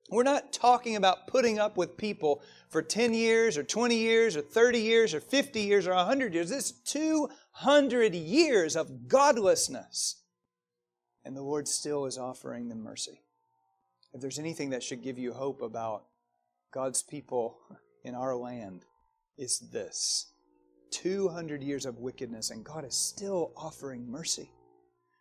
We're 0.10 0.24
not 0.24 0.54
talking 0.54 0.96
about 0.96 1.28
putting 1.28 1.60
up 1.60 1.76
with 1.76 1.98
people 1.98 2.42
for 2.70 2.82
10 2.82 3.14
years 3.14 3.58
or 3.58 3.64
20 3.64 3.98
years 3.98 4.38
or 4.38 4.42
30 4.42 4.80
years 4.80 5.14
or 5.14 5.20
50 5.20 5.60
years 5.60 5.88
or 5.88 5.94
100 5.94 6.34
years. 6.34 6.50
This 6.50 6.70
is 6.70 6.80
200 6.86 8.16
years 8.16 8.78
of 8.78 9.10
godlessness. 9.10 10.22
And 11.26 11.36
the 11.36 11.42
Lord 11.42 11.68
still 11.68 12.06
is 12.06 12.18
offering 12.18 12.70
them 12.70 12.82
mercy. 12.82 13.20
If 14.14 14.22
there's 14.22 14.40
anything 14.40 14.70
that 14.70 14.84
should 14.84 15.04
give 15.04 15.20
you 15.20 15.34
hope 15.34 15.62
about 15.62 16.06
God's 16.74 17.04
people 17.04 17.58
in 18.06 18.16
our 18.16 18.38
land, 18.38 18.86
it's 19.38 19.60
this 19.60 20.32
200 20.92 21.62
years 21.62 21.86
of 21.86 22.00
wickedness, 22.00 22.52
and 22.52 22.64
God 22.64 22.86
is 22.86 22.96
still 22.96 23.52
offering 23.58 24.10
mercy. 24.10 24.50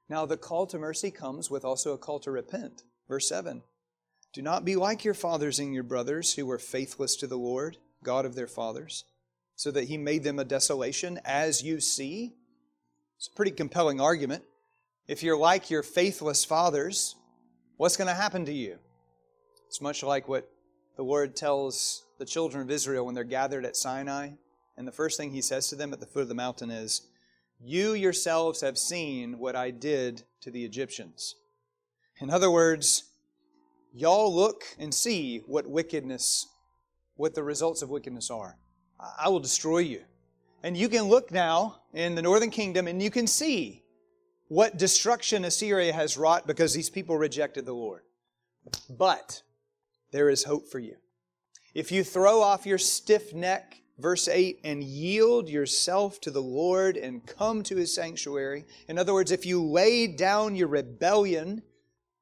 Now, 0.09 0.27
the 0.27 0.37
call 0.37 0.67
to 0.69 0.79
mercy 0.79 1.11
comes 1.11 1.51
with 1.51 1.65
also 1.65 1.93
a 1.93 1.99
call 1.99 2.21
to 2.21 2.31
repent. 2.31 2.85
Verse 3.09 3.29
7 3.29 3.63
do 4.37 4.43
not 4.43 4.67
be 4.67 4.77
like 4.77 5.03
your 5.03 5.15
fathers 5.15 5.59
and 5.59 5.73
your 5.73 5.83
brothers 5.83 6.35
who 6.35 6.45
were 6.45 6.59
faithless 6.59 7.17
to 7.17 7.27
the 7.27 7.39
Lord, 7.39 7.79
God 8.05 8.27
of 8.27 8.35
their 8.35 8.47
fathers, 8.47 9.05
so 9.55 9.71
that 9.71 9.85
he 9.85 9.97
made 9.97 10.25
them 10.25 10.39
a 10.39 10.45
desolation, 10.45 11.19
as 11.25 11.63
you 11.63 11.81
see. 11.81 12.35
It's 13.17 13.29
a 13.29 13.35
pretty 13.35 13.53
compelling 13.53 13.99
argument. 13.99 14.45
If 15.09 15.23
you're 15.23 15.39
like 15.39 15.71
your 15.71 15.83
faithless 15.83 16.45
fathers, 16.45 17.15
what's 17.79 17.97
going 17.97 18.09
to 18.09 18.15
happen 18.15 18.45
to 18.45 18.53
you? 18.53 18.77
It's 19.69 19.81
much 19.81 20.03
like 20.03 20.29
what 20.29 20.47
the 20.97 21.03
Lord 21.03 21.35
tells 21.35 22.05
the 22.19 22.27
children 22.27 22.63
of 22.63 22.71
Israel 22.71 23.07
when 23.07 23.15
they're 23.15 23.25
gathered 23.25 23.65
at 23.65 23.75
Sinai. 23.75 24.33
And 24.77 24.87
the 24.87 24.93
first 24.93 25.17
thing 25.17 25.31
he 25.31 25.41
says 25.41 25.71
to 25.71 25.77
them 25.77 25.95
at 25.95 26.01
the 26.01 26.05
foot 26.05 26.21
of 26.21 26.29
the 26.29 26.35
mountain 26.35 26.71
is, 26.71 27.09
You 27.61 27.95
yourselves 27.95 28.61
have 28.61 28.79
seen 28.79 29.39
what 29.39 29.57
I 29.57 29.71
did 29.71 30.23
to 30.43 30.51
the 30.51 30.65
Egyptians. 30.65 31.37
In 32.21 32.31
other 32.31 32.51
words, 32.51 33.05
Y'all 33.99 34.35
look 34.35 34.65
and 34.79 34.93
see 34.93 35.39
what 35.47 35.67
wickedness, 35.67 36.49
what 37.15 37.35
the 37.35 37.43
results 37.43 37.81
of 37.81 37.89
wickedness 37.89 38.31
are. 38.31 38.59
I 39.19 39.31
will 39.31 39.41
destroy 39.41 39.79
you. 39.79 40.03
And 40.63 40.77
you 40.77 40.91
can 40.91 41.05
look 41.05 41.33
now 41.33 41.81
in 41.95 42.15
the 42.15 42.21
northern 42.21 42.51
kingdom 42.51 42.89
and 42.89 43.03
you 43.03 43.11
can 43.11 43.27
see 43.27 43.85
what 44.49 44.77
destruction 44.77 45.47
Assyria 45.47 45.95
has 45.95 46.19
wrought 46.19 46.47
because 46.47 46.75
these 46.75 46.91
people 46.91 47.17
rejected 47.17 47.65
the 47.65 47.73
Lord. 47.73 48.03
But 48.91 49.41
there 50.13 50.29
is 50.29 50.45
hope 50.45 50.69
for 50.69 50.79
you. 50.79 50.97
If 51.73 51.91
you 51.91 52.05
throw 52.05 52.43
off 52.43 52.67
your 52.67 52.77
stiff 52.77 53.33
neck, 53.33 53.81
verse 53.99 54.29
8, 54.29 54.61
and 54.65 54.85
yield 54.85 55.49
yourself 55.49 56.21
to 56.21 56.31
the 56.31 56.43
Lord 56.43 56.97
and 56.97 57.27
come 57.27 57.63
to 57.65 57.77
his 57.77 57.95
sanctuary, 57.95 58.65
in 58.89 58.99
other 58.99 59.13
words, 59.13 59.31
if 59.31 59.47
you 59.47 59.63
lay 59.63 60.07
down 60.07 60.57
your 60.57 60.69
rebellion 60.69 61.63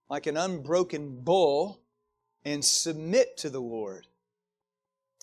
like 0.08 0.26
an 0.26 0.36
unbroken 0.36 1.20
bull 1.22 1.82
and 2.44 2.64
submit 2.64 3.36
to 3.38 3.50
the 3.50 3.60
Lord, 3.60 4.06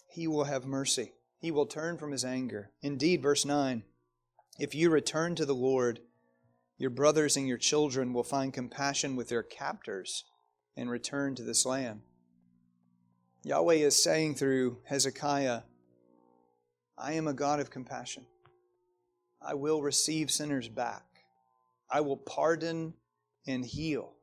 he 0.08 0.28
will 0.28 0.46
have 0.46 0.66
mercy. 0.66 1.14
He 1.40 1.52
will 1.52 1.66
turn 1.66 1.98
from 1.98 2.12
his 2.12 2.26
anger. 2.26 2.72
Indeed, 2.82 3.22
verse 3.22 3.46
9 3.46 3.84
if 4.60 4.76
you 4.76 4.90
return 4.90 5.34
to 5.36 5.46
the 5.46 5.56
Lord, 5.56 6.02
your 6.78 6.90
brothers 6.90 7.38
and 7.38 7.48
your 7.48 7.58
children 7.58 8.14
will 8.14 8.24
find 8.24 8.54
compassion 8.54 9.16
with 9.16 9.30
their 9.30 9.44
captors 9.44 10.26
and 10.76 10.90
return 10.90 11.36
to 11.36 11.44
this 11.44 11.66
land. 11.66 12.02
Yahweh 13.44 13.76
is 13.76 14.04
saying 14.04 14.36
through 14.36 14.80
Hezekiah, 14.86 15.62
I 17.02 17.14
am 17.14 17.28
a 17.28 17.34
God 17.34 17.60
of 17.60 17.72
compassion. 17.72 18.26
I 19.42 19.56
will 19.56 19.82
receive 19.82 20.30
sinners 20.30 20.70
back. 20.70 21.04
I 21.90 22.02
will 22.02 22.18
pardon 22.18 22.94
and 23.48 23.66
heal. 23.66 24.14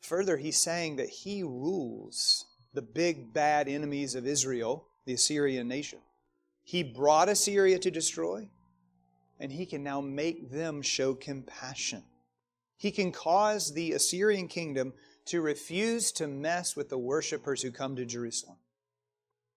Further, 0.00 0.36
he's 0.36 0.56
saying 0.56 0.96
that 0.96 1.08
he 1.08 1.42
rules 1.42 2.46
the 2.74 2.82
big 2.82 3.32
bad 3.32 3.68
enemies 3.68 4.14
of 4.14 4.26
Israel, 4.26 4.86
the 5.04 5.14
Assyrian 5.14 5.66
nation. 5.66 5.98
He 6.62 6.82
brought 6.82 7.28
Assyria 7.28 7.78
to 7.80 7.90
destroy, 7.90 8.48
and 9.40 9.50
he 9.50 9.66
can 9.66 9.82
now 9.82 10.00
make 10.00 10.50
them 10.50 10.80
show 10.80 11.14
compassion. 11.14 12.04
He 12.76 12.92
can 12.92 13.10
cause 13.10 13.72
the 13.72 13.92
Assyrian 13.92 14.46
kingdom 14.46 14.92
to 15.26 15.40
refuse 15.40 16.12
to 16.12 16.28
mess 16.28 16.76
with 16.76 16.88
the 16.88 16.98
worshippers 16.98 17.62
who 17.62 17.70
come 17.72 17.96
to 17.96 18.04
Jerusalem. 18.04 18.58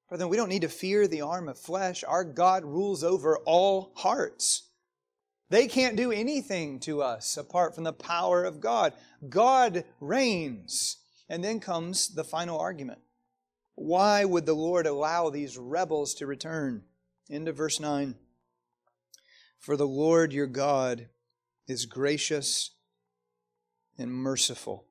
Brethren, 0.10 0.30
we 0.30 0.38
don't 0.38 0.50
need 0.50 0.62
to 0.62 0.70
fear 0.70 1.08
the 1.08 1.22
arm 1.22 1.50
of 1.50 1.58
flesh. 1.58 2.04
Our 2.08 2.24
God 2.24 2.64
rules 2.64 3.04
over 3.04 3.38
all 3.40 3.92
hearts. 3.96 4.70
They 5.50 5.68
can't 5.68 5.96
do 5.96 6.12
anything 6.12 6.80
to 6.82 7.02
us 7.02 7.38
apart 7.38 7.76
from 7.76 7.84
the 7.84 7.94
power 7.94 8.44
of 8.44 8.62
God. 8.62 8.94
God 9.28 9.84
reigns. 10.00 10.98
And 11.30 11.44
then 11.44 11.60
comes 11.60 12.08
the 12.08 12.24
final 12.24 12.58
argument. 12.58 13.00
Why 13.76 14.24
would 14.24 14.46
the 14.46 14.54
Lord 14.54 14.88
allow 14.88 15.30
these 15.30 15.58
rebels 15.58 16.14
to 16.16 16.26
return? 16.26 16.84
Into 17.30 17.52
verse 17.52 17.80
9. 17.82 18.16
For 19.60 19.76
the 19.76 19.88
Lord 19.88 20.32
your 20.32 20.48
God 20.48 21.10
is 21.68 21.86
gracious 21.86 22.72
and 23.98 24.12
merciful. 24.12 24.86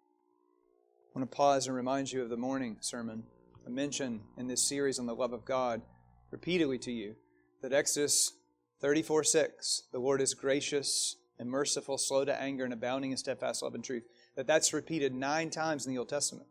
I 1.15 1.19
want 1.19 1.31
to 1.31 1.37
pause 1.37 1.67
and 1.67 1.75
remind 1.75 2.13
you 2.13 2.23
of 2.23 2.29
the 2.29 2.37
morning 2.37 2.77
sermon. 2.81 3.25
I 3.67 3.69
mentioned 3.69 4.21
in 4.37 4.47
this 4.47 4.63
series 4.63 5.01
on 5.01 5.07
the 5.07 5.15
love 5.15 5.33
of 5.33 5.45
God 5.45 5.83
repeatedly 6.31 6.79
to 6.79 6.93
you 6.93 7.17
that 7.63 7.73
Exodus 7.73 8.33
34 8.81 9.25
6, 9.25 9.83
the 9.91 9.99
Lord 9.99 10.21
is 10.21 10.35
gracious 10.35 11.17
and 11.41 11.51
merciful, 11.51 11.99
slow 11.99 12.25
to 12.25 12.41
anger, 12.41 12.63
and 12.63 12.73
abounding 12.73 13.11
in 13.11 13.17
steadfast 13.17 13.63
love 13.63 13.75
and 13.75 13.83
truth. 13.83 14.05
That 14.37 14.47
that's 14.47 14.73
repeated 14.73 15.15
nine 15.15 15.51
times 15.51 15.85
in 15.85 15.93
the 15.93 15.99
Old 15.99 16.09
Testament. 16.09 16.47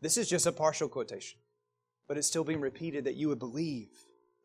This 0.00 0.16
is 0.16 0.28
just 0.28 0.46
a 0.46 0.52
partial 0.52 0.88
quotation, 0.88 1.40
but 2.06 2.16
it's 2.16 2.28
still 2.28 2.44
being 2.44 2.60
repeated 2.60 3.04
that 3.04 3.16
you 3.16 3.28
would 3.28 3.40
believe. 3.40 3.88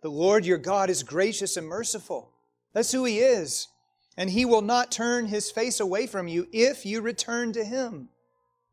The 0.01 0.09
Lord 0.09 0.45
your 0.45 0.57
God 0.57 0.89
is 0.89 1.03
gracious 1.03 1.57
and 1.57 1.67
merciful. 1.67 2.31
That's 2.73 2.91
who 2.91 3.05
He 3.05 3.19
is. 3.19 3.67
And 4.17 4.31
He 4.31 4.45
will 4.45 4.63
not 4.63 4.91
turn 4.91 5.27
His 5.27 5.51
face 5.51 5.79
away 5.79 6.07
from 6.07 6.27
you 6.27 6.47
if 6.51 6.87
you 6.87 7.01
return 7.01 7.53
to 7.53 7.63
Him. 7.63 8.09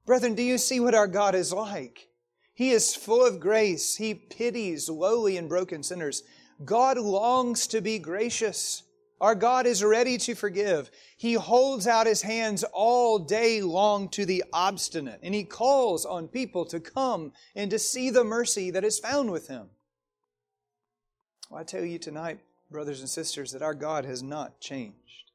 Brethren, 0.07 0.35
do 0.35 0.43
you 0.43 0.57
see 0.57 0.81
what 0.81 0.95
our 0.95 1.07
God 1.07 1.35
is 1.35 1.53
like? 1.53 2.09
He 2.57 2.71
is 2.71 2.97
full 2.97 3.25
of 3.25 3.39
grace. 3.39 3.97
He 3.97 4.15
pities 4.15 4.89
lowly 4.89 5.37
and 5.37 5.47
broken 5.47 5.83
sinners. 5.83 6.23
God 6.65 6.97
longs 6.97 7.67
to 7.67 7.83
be 7.83 7.99
gracious. 7.99 8.83
Our 9.21 9.35
God 9.35 9.67
is 9.67 9.85
ready 9.85 10.17
to 10.19 10.35
forgive. 10.35 10.91
He 11.19 11.35
holds 11.35 11.87
out 11.87 12.07
his 12.07 12.23
hands 12.23 12.65
all 12.73 13.19
day 13.19 13.61
long 13.61 14.09
to 14.11 14.25
the 14.25 14.43
obstinate, 14.55 15.21
and 15.23 15.35
he 15.35 15.45
calls 15.45 16.07
on 16.07 16.29
people 16.29 16.65
to 16.67 16.81
come 16.81 17.33
and 17.55 17.71
to 17.71 17.79
see 17.79 18.09
the 18.09 18.25
mercy 18.25 18.71
that 18.71 18.85
is 18.85 18.99
found 18.99 19.31
with 19.31 19.49
him. 19.49 19.69
Well, 21.51 21.61
I 21.61 21.65
tell 21.65 21.85
you 21.85 21.99
tonight, 21.99 22.41
brothers 22.71 23.01
and 23.01 23.09
sisters, 23.09 23.53
that 23.53 23.63
our 23.63 23.75
God 23.75 24.07
has 24.07 24.23
not 24.23 24.61
changed. 24.61 25.31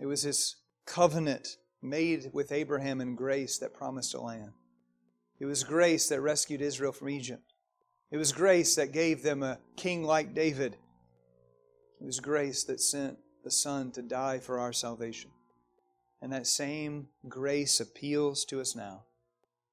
It 0.00 0.06
was 0.06 0.22
his 0.22 0.56
covenant 0.84 1.58
made 1.80 2.30
with 2.32 2.50
Abraham 2.50 3.00
in 3.00 3.14
grace 3.14 3.58
that 3.58 3.72
promised 3.72 4.14
a 4.14 4.20
land. 4.20 4.50
It 5.40 5.46
was 5.46 5.64
grace 5.64 6.08
that 6.10 6.20
rescued 6.20 6.60
Israel 6.60 6.92
from 6.92 7.08
Egypt. 7.08 7.54
It 8.10 8.18
was 8.18 8.30
grace 8.30 8.76
that 8.76 8.92
gave 8.92 9.22
them 9.22 9.42
a 9.42 9.58
king 9.76 10.04
like 10.04 10.34
David. 10.34 10.76
It 12.00 12.04
was 12.04 12.20
grace 12.20 12.62
that 12.64 12.80
sent 12.80 13.18
the 13.42 13.50
Son 13.50 13.90
to 13.92 14.02
die 14.02 14.38
for 14.38 14.58
our 14.58 14.72
salvation. 14.72 15.30
And 16.20 16.30
that 16.32 16.46
same 16.46 17.08
grace 17.26 17.80
appeals 17.80 18.44
to 18.46 18.60
us 18.60 18.76
now. 18.76 19.04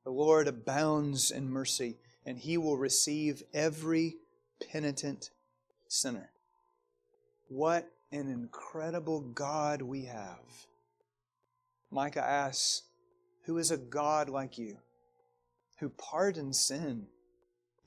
The 0.06 0.12
Lord 0.12 0.47
abounds 0.47 1.32
in 1.32 1.49
mercy, 1.49 1.97
and 2.25 2.38
He 2.38 2.58
will 2.58 2.77
receive 2.77 3.43
every 3.53 4.15
penitent 4.71 5.32
sinner. 5.89 6.30
What 7.49 7.89
an 8.13 8.30
incredible 8.30 9.19
God 9.19 9.82
we 9.82 10.06
have. 10.06 10.39
Micah 11.91 12.25
asks, 12.25 12.84
who 13.45 13.58
is 13.58 13.71
a 13.71 13.77
God 13.77 14.30
like 14.30 14.58
you, 14.58 14.77
who 15.79 15.89
pardons 15.89 16.59
sin 16.59 17.07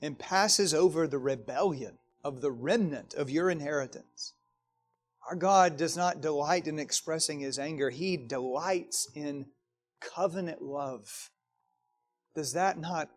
and 0.01 0.17
passes 0.17 0.73
over 0.73 1.07
the 1.07 1.17
rebellion 1.17 1.97
of 2.23 2.41
the 2.41 2.51
remnant 2.51 3.13
of 3.13 3.29
your 3.29 3.49
inheritance. 3.49 4.33
Our 5.29 5.35
God 5.35 5.77
does 5.77 5.95
not 5.95 6.21
delight 6.21 6.67
in 6.67 6.79
expressing 6.79 7.39
his 7.39 7.59
anger, 7.59 7.89
he 7.89 8.17
delights 8.17 9.09
in 9.15 9.47
covenant 9.99 10.61
love. 10.61 11.29
Does 12.35 12.53
that 12.53 12.79
not 12.79 13.09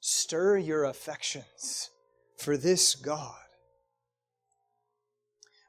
stir 0.00 0.56
your 0.56 0.84
affections 0.84 1.90
for 2.38 2.56
this 2.56 2.94
God? 2.94 3.34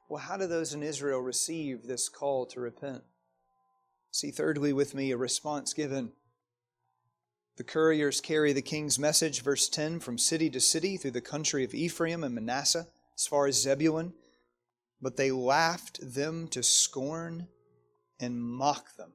Well, 0.09 0.21
how 0.21 0.37
do 0.37 0.47
those 0.47 0.73
in 0.73 0.83
Israel 0.83 1.19
receive 1.19 1.83
this 1.83 2.07
call 2.07 2.45
to 2.47 2.59
repent? 2.59 3.03
See, 4.11 4.29
thirdly, 4.29 4.71
with 4.71 4.93
me, 4.93 5.11
a 5.11 5.17
response 5.17 5.73
given. 5.73 6.11
The 7.57 7.63
couriers 7.63 8.21
carry 8.21 8.53
the 8.53 8.61
king's 8.61 8.97
message, 8.97 9.41
verse 9.41 9.69
10, 9.69 9.99
from 9.99 10.17
city 10.17 10.49
to 10.49 10.59
city 10.59 10.97
through 10.97 11.11
the 11.11 11.21
country 11.21 11.63
of 11.63 11.73
Ephraim 11.73 12.23
and 12.23 12.33
Manasseh, 12.33 12.87
as 13.15 13.27
far 13.27 13.45
as 13.47 13.61
Zebulun. 13.61 14.13
But 15.01 15.17
they 15.17 15.31
laughed 15.31 15.99
them 16.01 16.47
to 16.49 16.63
scorn 16.63 17.47
and 18.19 18.41
mocked 18.41 18.97
them. 18.97 19.13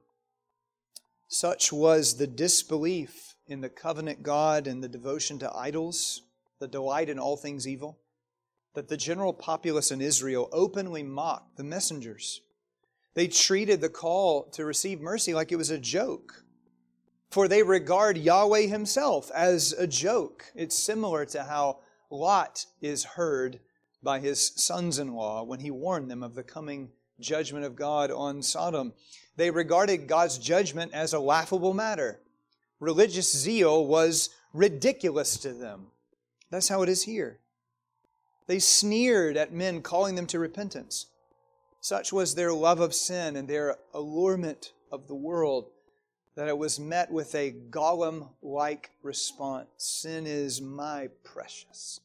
Such 1.27 1.73
was 1.73 2.17
the 2.17 2.27
disbelief 2.27 3.35
in 3.47 3.61
the 3.61 3.69
covenant 3.69 4.23
God 4.23 4.67
and 4.67 4.83
the 4.83 4.87
devotion 4.87 5.39
to 5.39 5.55
idols, 5.55 6.21
the 6.59 6.67
delight 6.67 7.09
in 7.09 7.19
all 7.19 7.37
things 7.37 7.67
evil 7.67 7.99
that 8.73 8.87
the 8.87 8.97
general 8.97 9.33
populace 9.33 9.91
in 9.91 10.01
Israel 10.01 10.47
openly 10.51 11.03
mocked 11.03 11.57
the 11.57 11.63
messengers. 11.63 12.41
They 13.13 13.27
treated 13.27 13.81
the 13.81 13.89
call 13.89 14.43
to 14.51 14.65
receive 14.65 15.01
mercy 15.01 15.33
like 15.33 15.51
it 15.51 15.57
was 15.57 15.69
a 15.69 15.79
joke. 15.79 16.43
For 17.29 17.47
they 17.47 17.61
regard 17.61 18.17
Yahweh 18.17 18.67
himself 18.67 19.29
as 19.31 19.73
a 19.73 19.85
joke. 19.85 20.45
It's 20.55 20.77
similar 20.77 21.25
to 21.27 21.43
how 21.43 21.79
Lot 22.09 22.65
is 22.81 23.03
heard 23.03 23.59
by 24.01 24.19
his 24.19 24.51
sons 24.55 24.97
in 24.97 25.13
law 25.13 25.43
when 25.43 25.59
he 25.59 25.69
warned 25.69 26.09
them 26.09 26.23
of 26.23 26.33
the 26.33 26.43
coming 26.43 26.89
judgment 27.19 27.65
of 27.65 27.75
God 27.75 28.09
on 28.09 28.41
Sodom. 28.41 28.93
They 29.35 29.51
regarded 29.51 30.07
God's 30.07 30.39
judgment 30.39 30.93
as 30.93 31.13
a 31.13 31.19
laughable 31.19 31.73
matter. 31.73 32.19
Religious 32.79 33.31
zeal 33.31 33.85
was 33.85 34.31
ridiculous 34.53 35.37
to 35.37 35.53
them. 35.53 35.87
That's 36.49 36.69
how 36.69 36.81
it 36.81 36.89
is 36.89 37.03
here. 37.03 37.39
They 38.47 38.57
sneered 38.57 39.37
at 39.37 39.53
men 39.53 39.83
calling 39.83 40.15
them 40.15 40.25
to 40.27 40.39
repentance. 40.39 41.05
Such 41.79 42.11
was 42.11 42.33
their 42.33 42.51
love 42.51 42.79
of 42.79 42.95
sin 42.95 43.35
and 43.35 43.47
their 43.47 43.77
allurement 43.93 44.73
of 44.91 45.07
the 45.07 45.15
world 45.15 45.69
that 46.35 46.47
it 46.47 46.57
was 46.57 46.79
met 46.79 47.11
with 47.11 47.35
a 47.35 47.53
Gollum 47.69 48.29
like 48.41 48.91
response 49.01 49.67
Sin 49.77 50.25
is 50.25 50.61
my 50.61 51.09
precious. 51.23 51.99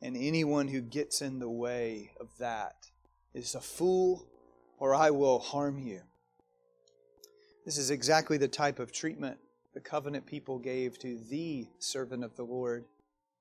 And 0.00 0.16
anyone 0.16 0.68
who 0.68 0.80
gets 0.80 1.22
in 1.22 1.38
the 1.38 1.50
way 1.50 2.12
of 2.20 2.28
that 2.38 2.88
is 3.34 3.54
a 3.54 3.60
fool, 3.60 4.26
or 4.78 4.94
I 4.94 5.10
will 5.10 5.38
harm 5.38 5.78
you. 5.78 6.02
This 7.64 7.78
is 7.78 7.90
exactly 7.90 8.38
the 8.38 8.48
type 8.48 8.78
of 8.78 8.92
treatment 8.92 9.38
the 9.74 9.80
covenant 9.80 10.24
people 10.24 10.58
gave 10.58 10.98
to 11.00 11.18
the 11.28 11.68
servant 11.78 12.24
of 12.24 12.34
the 12.36 12.44
Lord 12.44 12.86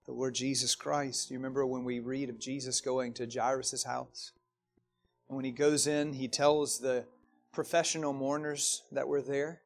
the 0.05 0.11
Lord 0.11 0.35
Jesus 0.35 0.75
Christ. 0.75 1.31
You 1.31 1.37
remember 1.37 1.65
when 1.65 1.83
we 1.83 1.99
read 1.99 2.29
of 2.29 2.39
Jesus 2.39 2.79
going 2.81 3.13
to 3.13 3.25
Jairus' 3.25 3.83
house? 3.83 4.33
And 5.27 5.35
when 5.35 5.45
he 5.45 5.51
goes 5.51 5.87
in, 5.87 6.13
he 6.13 6.27
tells 6.27 6.79
the 6.79 7.05
professional 7.51 8.13
mourners 8.13 8.83
that 8.91 9.07
were 9.07 9.21
there 9.21 9.61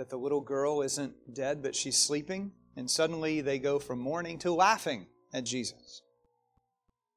that 0.00 0.08
the 0.08 0.16
little 0.16 0.40
girl 0.40 0.80
isn't 0.80 1.34
dead, 1.34 1.62
but 1.62 1.76
she's 1.76 1.98
sleeping. 1.98 2.52
And 2.74 2.90
suddenly 2.90 3.42
they 3.42 3.58
go 3.58 3.78
from 3.78 3.98
mourning 3.98 4.38
to 4.38 4.50
laughing 4.50 5.08
at 5.30 5.44
Jesus. 5.44 6.00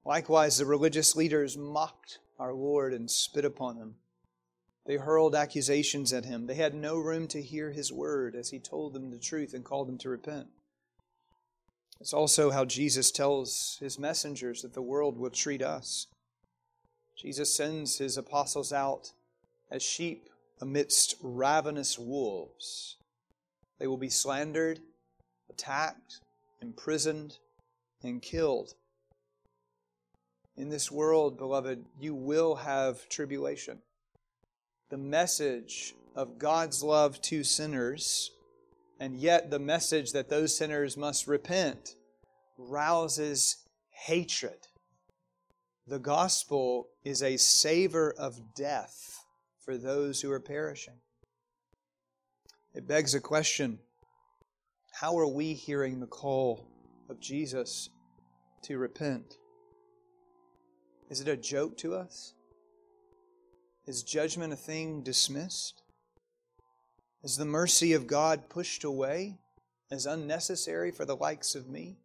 Likewise, 0.03 0.57
the 0.57 0.65
religious 0.65 1.15
leaders 1.15 1.55
mocked 1.57 2.19
our 2.37 2.53
Lord 2.53 2.93
and 2.93 3.09
spit 3.09 3.45
upon 3.45 3.77
him. 3.77 3.95
They 4.85 4.97
hurled 4.97 5.33
accusations 5.33 6.11
at 6.11 6.25
him. 6.25 6.45
They 6.45 6.55
had 6.55 6.75
no 6.75 6.97
room 6.97 7.25
to 7.29 7.41
hear 7.41 7.71
his 7.71 7.89
word 7.89 8.35
as 8.35 8.49
he 8.49 8.59
told 8.59 8.91
them 8.91 9.11
the 9.11 9.17
truth 9.17 9.53
and 9.53 9.63
called 9.63 9.87
them 9.87 9.97
to 9.99 10.09
repent. 10.09 10.47
It's 12.01 12.11
also 12.11 12.51
how 12.51 12.65
Jesus 12.65 13.11
tells 13.11 13.77
his 13.79 13.97
messengers 13.97 14.61
that 14.61 14.73
the 14.73 14.81
world 14.81 15.17
will 15.17 15.29
treat 15.29 15.61
us. 15.61 16.07
Jesus 17.15 17.55
sends 17.55 17.99
his 17.99 18.17
apostles 18.17 18.73
out 18.73 19.13
as 19.71 19.81
sheep 19.81 20.27
amidst 20.63 21.15
ravenous 21.21 21.99
wolves. 21.99 22.95
They 23.79 23.87
will 23.87 23.97
be 23.97 24.07
slandered, 24.07 24.79
attacked, 25.49 26.21
imprisoned, 26.61 27.37
and 28.01 28.21
killed. 28.21 28.73
In 30.55 30.69
this 30.69 30.89
world, 30.89 31.37
beloved, 31.37 31.83
you 31.99 32.15
will 32.15 32.55
have 32.55 33.09
tribulation. 33.09 33.79
The 34.89 34.97
message 34.97 35.95
of 36.15 36.39
God's 36.39 36.81
love 36.81 37.19
to 37.23 37.43
sinners 37.43 38.31
and 39.01 39.17
yet, 39.17 39.49
the 39.49 39.59
message 39.59 40.13
that 40.13 40.29
those 40.29 40.55
sinners 40.55 40.95
must 40.95 41.27
repent 41.27 41.97
rouses 42.57 43.57
hatred. 43.89 44.67
The 45.87 45.99
gospel 45.99 46.87
is 47.03 47.21
a 47.21 47.35
savor 47.35 48.13
of 48.17 48.55
death 48.55 49.22
for 49.63 49.77
those 49.77 50.21
who 50.21 50.31
are 50.31 50.39
perishing. 50.39 50.99
It 52.73 52.87
begs 52.87 53.13
a 53.13 53.19
question 53.19 53.79
how 54.99 55.17
are 55.17 55.27
we 55.27 55.53
hearing 55.53 55.99
the 55.99 56.07
call 56.07 56.67
of 57.09 57.19
Jesus 57.19 57.89
to 58.63 58.77
repent? 58.77 59.37
Is 61.09 61.19
it 61.19 61.27
a 61.27 61.35
joke 61.35 61.77
to 61.79 61.95
us? 61.95 62.33
Is 63.87 64.03
judgment 64.03 64.53
a 64.53 64.55
thing 64.55 65.01
dismissed? 65.01 65.81
Is 67.23 67.37
the 67.37 67.45
mercy 67.45 67.93
of 67.93 68.05
God 68.05 68.49
pushed 68.49 68.83
away 68.83 69.39
as 69.89 70.05
unnecessary 70.05 70.91
for 70.91 71.05
the 71.05 71.15
likes 71.15 71.55
of 71.55 71.67
me? 71.67 71.97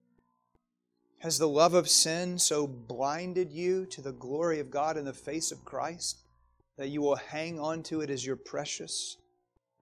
Has 1.18 1.38
the 1.38 1.49
love 1.49 1.75
of 1.75 1.88
sin 1.88 2.38
so 2.38 2.66
blinded 2.66 3.53
you 3.53 3.85
to 3.87 4.01
the 4.01 4.12
glory 4.12 4.61
of 4.61 4.71
God 4.71 4.97
in 4.97 5.05
the 5.05 5.12
face 5.12 5.53
of 5.53 5.64
Christ 5.64 6.23
that 6.78 6.88
you 6.88 7.02
will 7.02 7.16
hang 7.16 7.60
on 7.60 7.82
to 7.82 8.00
it 8.00 8.08
as 8.08 8.24
your 8.24 8.36
precious 8.36 9.18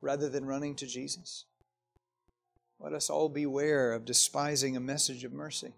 rather 0.01 0.29
than 0.29 0.45
running 0.45 0.75
to 0.77 0.87
Jesus? 0.87 1.45
Let 2.81 2.93
us 2.93 3.09
all 3.09 3.29
beware 3.29 3.93
of 3.93 4.05
despising 4.05 4.77
a 4.77 4.81
message 4.81 5.23
of 5.23 5.33
mercy. 5.33 5.75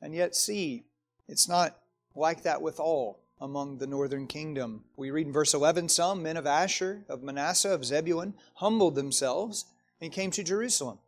And 0.00 0.14
yet, 0.14 0.36
see, 0.36 0.84
it's 1.26 1.48
not 1.48 1.76
like 2.14 2.42
that 2.42 2.62
with 2.62 2.78
all 2.78 3.18
among 3.40 3.78
the 3.78 3.86
northern 3.86 4.26
kingdom. 4.26 4.84
We 4.96 5.10
read 5.10 5.26
in 5.26 5.32
verse 5.32 5.54
11 5.54 5.88
some 5.88 6.22
men 6.22 6.36
of 6.36 6.46
Asher, 6.46 7.04
of 7.08 7.22
Manasseh, 7.22 7.70
of 7.72 7.84
Zebulun 7.84 8.34
humbled 8.54 8.94
themselves 8.94 9.66
and 10.00 10.12
came 10.12 10.30
to 10.32 10.42
Jerusalem. 10.42 10.98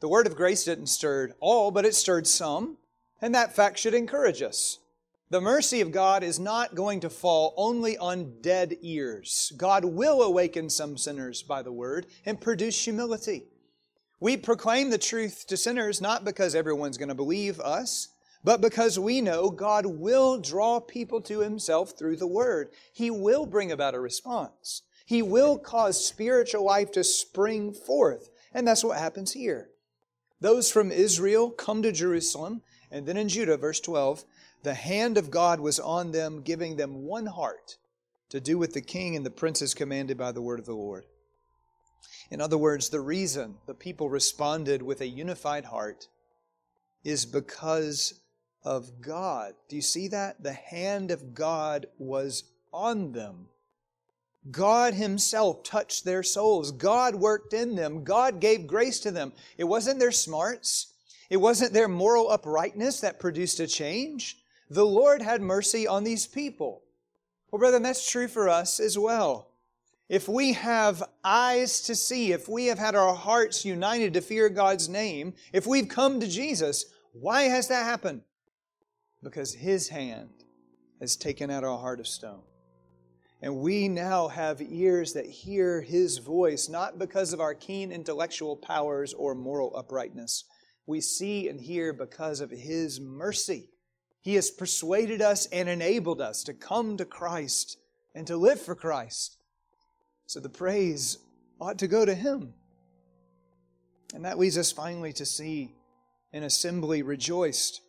The 0.00 0.08
word 0.08 0.26
of 0.26 0.36
grace 0.36 0.64
didn't 0.64 0.86
stir 0.86 1.34
all, 1.40 1.70
but 1.70 1.84
it 1.84 1.94
stirred 1.94 2.26
some, 2.26 2.78
and 3.20 3.34
that 3.34 3.54
fact 3.54 3.78
should 3.78 3.94
encourage 3.94 4.42
us. 4.42 4.78
The 5.30 5.40
mercy 5.42 5.82
of 5.82 5.92
God 5.92 6.22
is 6.22 6.38
not 6.38 6.74
going 6.74 7.00
to 7.00 7.10
fall 7.10 7.52
only 7.58 7.98
on 7.98 8.40
dead 8.40 8.78
ears. 8.80 9.52
God 9.58 9.84
will 9.84 10.22
awaken 10.22 10.70
some 10.70 10.96
sinners 10.96 11.42
by 11.42 11.60
the 11.60 11.72
word 11.72 12.06
and 12.24 12.40
produce 12.40 12.82
humility. 12.82 13.44
We 14.20 14.38
proclaim 14.38 14.88
the 14.88 14.96
truth 14.96 15.44
to 15.48 15.56
sinners 15.58 16.00
not 16.00 16.24
because 16.24 16.54
everyone's 16.54 16.96
going 16.96 17.10
to 17.10 17.14
believe 17.14 17.60
us, 17.60 18.08
but 18.42 18.62
because 18.62 18.98
we 18.98 19.20
know 19.20 19.50
God 19.50 19.84
will 19.84 20.40
draw 20.40 20.80
people 20.80 21.20
to 21.22 21.40
Himself 21.40 21.92
through 21.98 22.16
the 22.16 22.26
Word. 22.26 22.70
He 22.92 23.10
will 23.10 23.44
bring 23.44 23.70
about 23.70 23.94
a 23.94 24.00
response. 24.00 24.82
He 25.04 25.20
will 25.20 25.58
cause 25.58 26.04
spiritual 26.04 26.64
life 26.64 26.90
to 26.92 27.04
spring 27.04 27.74
forth. 27.74 28.30
And 28.54 28.66
that's 28.66 28.84
what 28.84 28.98
happens 28.98 29.32
here. 29.32 29.68
Those 30.40 30.70
from 30.70 30.90
Israel 30.90 31.50
come 31.50 31.82
to 31.82 31.92
Jerusalem, 31.92 32.62
and 32.90 33.06
then 33.06 33.16
in 33.16 33.28
Judah, 33.28 33.56
verse 33.56 33.80
12, 33.80 34.24
the 34.62 34.74
hand 34.74 35.18
of 35.18 35.30
God 35.30 35.60
was 35.60 35.78
on 35.78 36.12
them, 36.12 36.42
giving 36.42 36.76
them 36.76 37.04
one 37.04 37.26
heart 37.26 37.76
to 38.30 38.40
do 38.40 38.58
what 38.58 38.72
the 38.72 38.80
king 38.80 39.16
and 39.16 39.24
the 39.24 39.30
princes 39.30 39.74
commanded 39.74 40.18
by 40.18 40.32
the 40.32 40.42
word 40.42 40.58
of 40.58 40.66
the 40.66 40.74
Lord. 40.74 41.04
In 42.30 42.40
other 42.40 42.58
words, 42.58 42.90
the 42.90 43.00
reason 43.00 43.56
the 43.66 43.74
people 43.74 44.10
responded 44.10 44.82
with 44.82 45.00
a 45.00 45.06
unified 45.06 45.64
heart 45.64 46.08
is 47.04 47.24
because 47.24 48.20
of 48.64 49.00
God. 49.00 49.54
Do 49.68 49.76
you 49.76 49.82
see 49.82 50.08
that? 50.08 50.42
The 50.42 50.52
hand 50.52 51.10
of 51.10 51.34
God 51.34 51.86
was 51.98 52.44
on 52.72 53.12
them. 53.12 53.46
God 54.50 54.94
Himself 54.94 55.62
touched 55.62 56.04
their 56.04 56.22
souls. 56.22 56.72
God 56.72 57.14
worked 57.14 57.52
in 57.52 57.76
them. 57.76 58.04
God 58.04 58.40
gave 58.40 58.66
grace 58.66 59.00
to 59.00 59.10
them. 59.10 59.32
It 59.56 59.64
wasn't 59.64 59.98
their 59.98 60.12
smarts. 60.12 60.92
It 61.30 61.38
wasn't 61.38 61.72
their 61.72 61.88
moral 61.88 62.30
uprightness 62.30 63.00
that 63.00 63.20
produced 63.20 63.60
a 63.60 63.66
change. 63.66 64.38
The 64.70 64.84
Lord 64.84 65.22
had 65.22 65.40
mercy 65.40 65.86
on 65.86 66.04
these 66.04 66.26
people. 66.26 66.82
Well, 67.50 67.58
brethren, 67.58 67.82
that's 67.82 68.10
true 68.10 68.28
for 68.28 68.48
us 68.48 68.80
as 68.80 68.98
well. 68.98 69.48
if 70.08 70.26
we 70.26 70.54
have 70.54 71.02
eyes 71.22 71.82
to 71.82 71.94
see, 71.94 72.32
if 72.32 72.48
we 72.48 72.66
have 72.66 72.78
had 72.78 72.94
our 72.94 73.14
hearts 73.14 73.64
united 73.64 74.14
to 74.14 74.20
fear 74.20 74.48
God's 74.48 74.88
name, 74.88 75.34
if 75.52 75.66
we've 75.66 75.88
come 75.88 76.20
to 76.20 76.26
Jesus, 76.26 76.86
why 77.12 77.42
has 77.42 77.68
that 77.68 77.84
happened? 77.84 78.22
Because 79.22 79.54
His 79.54 79.88
hand 79.88 80.30
has 81.00 81.16
taken 81.16 81.50
out 81.50 81.64
our 81.64 81.78
heart 81.78 82.00
of 82.00 82.06
stone. 82.06 82.42
And 83.42 83.58
we 83.58 83.88
now 83.88 84.28
have 84.28 84.60
ears 84.62 85.12
that 85.12 85.26
hear 85.26 85.82
His 85.82 86.18
voice, 86.18 86.68
not 86.68 86.98
because 86.98 87.32
of 87.32 87.40
our 87.40 87.54
keen 87.54 87.92
intellectual 87.92 88.56
powers 88.56 89.12
or 89.12 89.34
moral 89.34 89.76
uprightness. 89.76 90.44
We 90.86 91.02
see 91.02 91.48
and 91.48 91.60
hear 91.60 91.92
because 91.92 92.40
of 92.40 92.50
His 92.50 92.98
mercy. 92.98 93.68
He 94.28 94.34
has 94.34 94.50
persuaded 94.50 95.22
us 95.22 95.46
and 95.46 95.70
enabled 95.70 96.20
us 96.20 96.42
to 96.42 96.52
come 96.52 96.98
to 96.98 97.06
Christ 97.06 97.78
and 98.14 98.26
to 98.26 98.36
live 98.36 98.60
for 98.60 98.74
Christ. 98.74 99.38
So 100.26 100.38
the 100.38 100.50
praise 100.50 101.16
ought 101.58 101.78
to 101.78 101.88
go 101.88 102.04
to 102.04 102.14
Him. 102.14 102.52
And 104.14 104.26
that 104.26 104.38
leads 104.38 104.58
us 104.58 104.70
finally 104.70 105.14
to 105.14 105.24
see 105.24 105.72
an 106.30 106.42
assembly 106.42 107.00
rejoiced. 107.00 107.80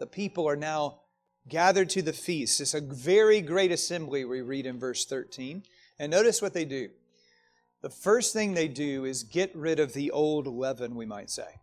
The 0.00 0.08
people 0.08 0.48
are 0.48 0.56
now 0.56 1.02
gathered 1.48 1.90
to 1.90 2.02
the 2.02 2.12
feast. 2.12 2.60
It's 2.60 2.74
a 2.74 2.80
very 2.80 3.40
great 3.40 3.70
assembly, 3.70 4.24
we 4.24 4.40
read 4.40 4.66
in 4.66 4.80
verse 4.80 5.04
13. 5.04 5.62
And 6.00 6.10
notice 6.10 6.42
what 6.42 6.52
they 6.52 6.64
do. 6.64 6.88
The 7.80 7.90
first 7.90 8.32
thing 8.32 8.54
they 8.54 8.66
do 8.66 9.04
is 9.04 9.22
get 9.22 9.54
rid 9.54 9.78
of 9.78 9.92
the 9.92 10.10
old 10.10 10.48
leaven, 10.48 10.96
we 10.96 11.06
might 11.06 11.30
say. 11.30 11.60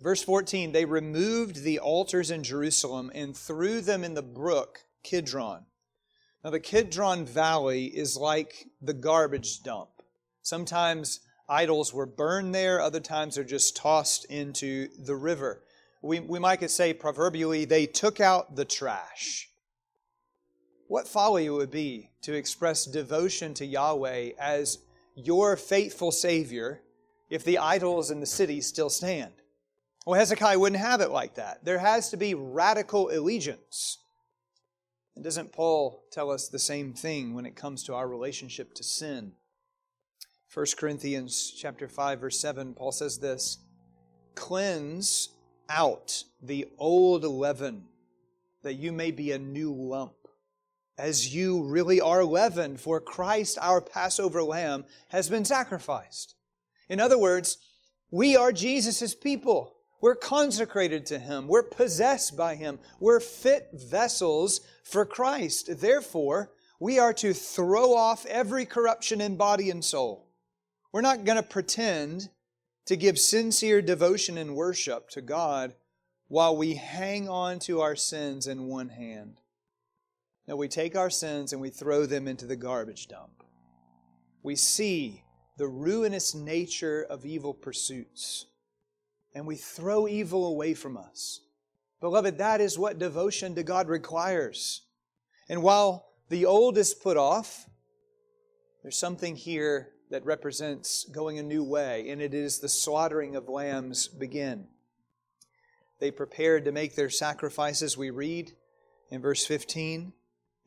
Verse 0.00 0.22
14, 0.22 0.72
they 0.72 0.84
removed 0.84 1.62
the 1.62 1.78
altars 1.78 2.30
in 2.30 2.42
Jerusalem 2.42 3.10
and 3.14 3.36
threw 3.36 3.80
them 3.80 4.04
in 4.04 4.14
the 4.14 4.22
brook 4.22 4.80
Kidron. 5.02 5.66
Now, 6.44 6.50
the 6.50 6.60
Kidron 6.60 7.24
Valley 7.24 7.86
is 7.86 8.16
like 8.16 8.66
the 8.82 8.92
garbage 8.92 9.62
dump. 9.62 9.88
Sometimes 10.42 11.20
idols 11.48 11.94
were 11.94 12.06
burned 12.06 12.54
there, 12.54 12.80
other 12.80 13.00
times 13.00 13.34
they're 13.34 13.44
just 13.44 13.76
tossed 13.76 14.26
into 14.26 14.88
the 14.98 15.16
river. 15.16 15.62
We, 16.02 16.20
we 16.20 16.38
might 16.38 16.70
say 16.70 16.92
proverbially, 16.92 17.64
they 17.64 17.86
took 17.86 18.20
out 18.20 18.56
the 18.56 18.66
trash. 18.66 19.48
What 20.86 21.08
folly 21.08 21.46
it 21.46 21.50
would 21.50 21.70
be 21.70 22.10
to 22.22 22.34
express 22.34 22.84
devotion 22.84 23.54
to 23.54 23.64
Yahweh 23.64 24.32
as 24.38 24.78
your 25.14 25.56
faithful 25.56 26.12
Savior 26.12 26.82
if 27.30 27.42
the 27.42 27.56
idols 27.56 28.10
in 28.10 28.20
the 28.20 28.26
city 28.26 28.60
still 28.60 28.90
stand. 28.90 29.32
Well, 30.04 30.18
Hezekiah 30.18 30.58
wouldn't 30.58 30.82
have 30.82 31.00
it 31.00 31.10
like 31.10 31.36
that. 31.36 31.64
There 31.64 31.78
has 31.78 32.10
to 32.10 32.16
be 32.18 32.34
radical 32.34 33.10
allegiance. 33.10 33.98
And 35.14 35.24
doesn't 35.24 35.52
Paul 35.52 36.04
tell 36.10 36.30
us 36.30 36.48
the 36.48 36.58
same 36.58 36.92
thing 36.92 37.34
when 37.34 37.46
it 37.46 37.56
comes 37.56 37.84
to 37.84 37.94
our 37.94 38.06
relationship 38.06 38.74
to 38.74 38.82
sin? 38.82 39.32
1 40.52 40.66
Corinthians 40.76 41.50
chapter 41.56 41.88
5 41.88 42.20
verse 42.20 42.38
7 42.38 42.74
Paul 42.74 42.92
says 42.92 43.18
this, 43.18 43.58
"Cleanse 44.34 45.30
out 45.68 46.24
the 46.42 46.68
old 46.78 47.24
leaven 47.24 47.88
that 48.62 48.74
you 48.74 48.92
may 48.92 49.10
be 49.10 49.32
a 49.32 49.38
new 49.38 49.72
lump, 49.72 50.28
as 50.98 51.34
you 51.34 51.62
really 51.64 52.00
are 52.00 52.24
leavened, 52.24 52.80
for 52.80 53.00
Christ 53.00 53.56
our 53.60 53.80
Passover 53.80 54.42
lamb 54.42 54.84
has 55.08 55.28
been 55.28 55.44
sacrificed." 55.44 56.34
In 56.88 57.00
other 57.00 57.18
words, 57.18 57.58
we 58.10 58.36
are 58.36 58.52
Jesus' 58.52 59.14
people. 59.14 59.73
We're 60.04 60.14
consecrated 60.14 61.06
to 61.06 61.18
Him. 61.18 61.48
We're 61.48 61.62
possessed 61.62 62.36
by 62.36 62.56
Him. 62.56 62.78
We're 63.00 63.20
fit 63.20 63.70
vessels 63.72 64.60
for 64.82 65.06
Christ. 65.06 65.80
Therefore, 65.80 66.50
we 66.78 66.98
are 66.98 67.14
to 67.14 67.32
throw 67.32 67.94
off 67.94 68.26
every 68.26 68.66
corruption 68.66 69.22
in 69.22 69.36
body 69.36 69.70
and 69.70 69.82
soul. 69.82 70.28
We're 70.92 71.00
not 71.00 71.24
going 71.24 71.38
to 71.38 71.42
pretend 71.42 72.28
to 72.84 72.96
give 72.96 73.18
sincere 73.18 73.80
devotion 73.80 74.36
and 74.36 74.54
worship 74.54 75.08
to 75.08 75.22
God 75.22 75.72
while 76.28 76.54
we 76.54 76.74
hang 76.74 77.26
on 77.30 77.58
to 77.60 77.80
our 77.80 77.96
sins 77.96 78.46
in 78.46 78.66
one 78.66 78.90
hand. 78.90 79.40
Now 80.46 80.56
we 80.56 80.68
take 80.68 80.96
our 80.96 81.08
sins 81.08 81.54
and 81.54 81.62
we 81.62 81.70
throw 81.70 82.04
them 82.04 82.28
into 82.28 82.44
the 82.44 82.56
garbage 82.56 83.08
dump. 83.08 83.42
We 84.42 84.54
see 84.54 85.24
the 85.56 85.66
ruinous 85.66 86.34
nature 86.34 87.06
of 87.08 87.24
evil 87.24 87.54
pursuits 87.54 88.48
and 89.34 89.46
we 89.46 89.56
throw 89.56 90.06
evil 90.06 90.46
away 90.46 90.74
from 90.74 90.96
us. 90.96 91.40
Beloved, 92.00 92.38
that 92.38 92.60
is 92.60 92.78
what 92.78 92.98
devotion 92.98 93.54
to 93.54 93.62
God 93.62 93.88
requires. 93.88 94.82
And 95.48 95.62
while 95.62 96.06
the 96.28 96.46
old 96.46 96.78
is 96.78 96.94
put 96.94 97.16
off, 97.16 97.66
there's 98.82 98.98
something 98.98 99.36
here 99.36 99.90
that 100.10 100.24
represents 100.24 101.04
going 101.04 101.38
a 101.38 101.42
new 101.42 101.64
way, 101.64 102.08
and 102.10 102.20
it 102.20 102.34
is 102.34 102.58
the 102.58 102.68
slaughtering 102.68 103.34
of 103.34 103.48
lambs 103.48 104.06
begin. 104.06 104.66
They 105.98 106.10
prepared 106.10 106.64
to 106.66 106.72
make 106.72 106.94
their 106.94 107.10
sacrifices, 107.10 107.96
we 107.96 108.10
read 108.10 108.52
in 109.10 109.22
verse 109.22 109.46
15. 109.46 110.12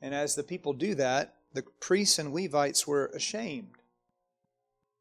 And 0.02 0.16
as 0.16 0.36
the 0.36 0.44
people 0.44 0.74
do 0.74 0.96
that, 0.96 1.36
the 1.54 1.64
priests 1.80 2.20
and 2.20 2.34
Levites 2.34 2.88
were 2.88 3.08
ashamed. 3.16 3.76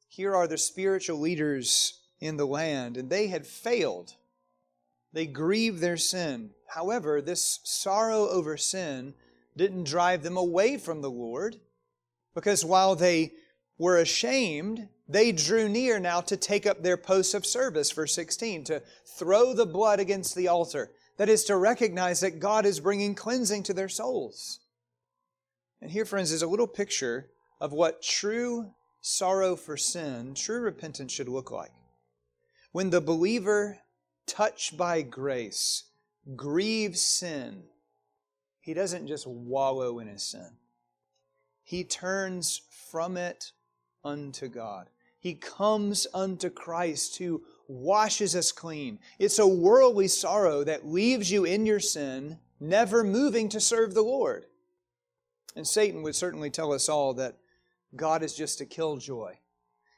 Here 0.09 0.35
are 0.35 0.47
the 0.47 0.59
spiritual 0.59 1.19
leaders 1.19 2.01
in 2.21 2.37
the 2.37 2.47
land, 2.47 2.97
and 2.97 3.11
they 3.11 3.29
had 3.29 3.47
failed. 3.47 4.15
They 5.13 5.27
grieved 5.27 5.81
their 5.81 5.97
sin. 5.97 6.51
However, 6.69 7.21
this 7.21 7.61
sorrow 7.65 8.29
over 8.29 8.57
sin 8.57 9.15
didn't 9.57 9.85
drive 9.85 10.23
them 10.23 10.37
away 10.37 10.77
from 10.77 11.01
the 11.01 11.11
Lord, 11.11 11.57
because 12.35 12.65
while 12.65 12.95
they 12.95 13.33
were 13.79 13.99
ashamed, 13.99 14.89
they 15.09 15.33
drew 15.33 15.69
near 15.69 15.99
now 15.99 16.21
to 16.23 16.37
take 16.37 16.67
up 16.67 16.83
their 16.83 16.97
posts 16.97 17.35
of 17.35 17.47
service, 17.47 17.91
verse 17.93 18.15
16, 18.15 18.65
to 18.65 18.83
throw 19.19 19.55
the 19.55 19.67
blood 19.67 20.01
against 20.01 20.35
the 20.35 20.49
altar. 20.49 20.91
That 21.17 21.29
is 21.29 21.45
to 21.45 21.57
recognize 21.57 22.21
that 22.21 22.41
God 22.41 22.67
is 22.67 22.81
bringing 22.81 23.15
cleansing 23.15 23.63
to 23.65 23.75
their 23.75 23.89
souls. 23.89 24.61
And 25.81 25.91
here, 25.91 26.05
friends, 26.05 26.33
is 26.33 26.43
a 26.43 26.47
little 26.47 26.67
picture 26.67 27.31
of 27.61 27.73
what 27.73 28.03
true 28.03 28.73
sorrow 29.01 29.57
for 29.57 29.77
sin, 29.77 30.35
true 30.35 30.61
repentance 30.61 31.13
should 31.13 31.29
look 31.29 31.51
like. 31.51 31.71
When 32.77 32.91
the 32.91 33.01
believer, 33.01 33.79
touched 34.27 34.77
by 34.77 35.01
grace, 35.01 35.85
grieves 36.37 37.01
sin, 37.01 37.63
he 38.61 38.75
doesn't 38.75 39.07
just 39.07 39.27
wallow 39.27 39.99
in 39.99 40.09
his 40.09 40.23
sin. 40.23 40.59
He 41.63 41.85
turns 41.85 42.61
from 42.91 43.17
it 43.17 43.53
unto 44.05 44.49
God. 44.49 44.91
He 45.19 45.33
comes 45.33 46.07
unto 46.13 46.51
Christ 46.51 47.17
who 47.17 47.45
washes 47.67 48.37
us 48.37 48.53
clean. 48.53 48.99
It's 49.19 49.39
a 49.39 49.47
worldly 49.47 50.09
sorrow 50.09 50.63
that 50.63 50.87
leaves 50.87 51.31
you 51.31 51.47
in 51.47 51.65
your 51.65 51.81
sin, 51.81 52.41
never 52.61 53.03
moving 53.03 53.49
to 53.49 53.59
serve 53.59 53.95
the 53.95 54.03
Lord. 54.03 54.45
And 55.57 55.67
Satan 55.67 56.03
would 56.03 56.15
certainly 56.15 56.51
tell 56.51 56.75
us 56.75 56.91
all 56.91 57.15
that 57.15 57.39
God 57.97 58.23
is 58.23 58.35
just 58.35 58.61
a 58.61 58.67
killjoy. 58.67 59.37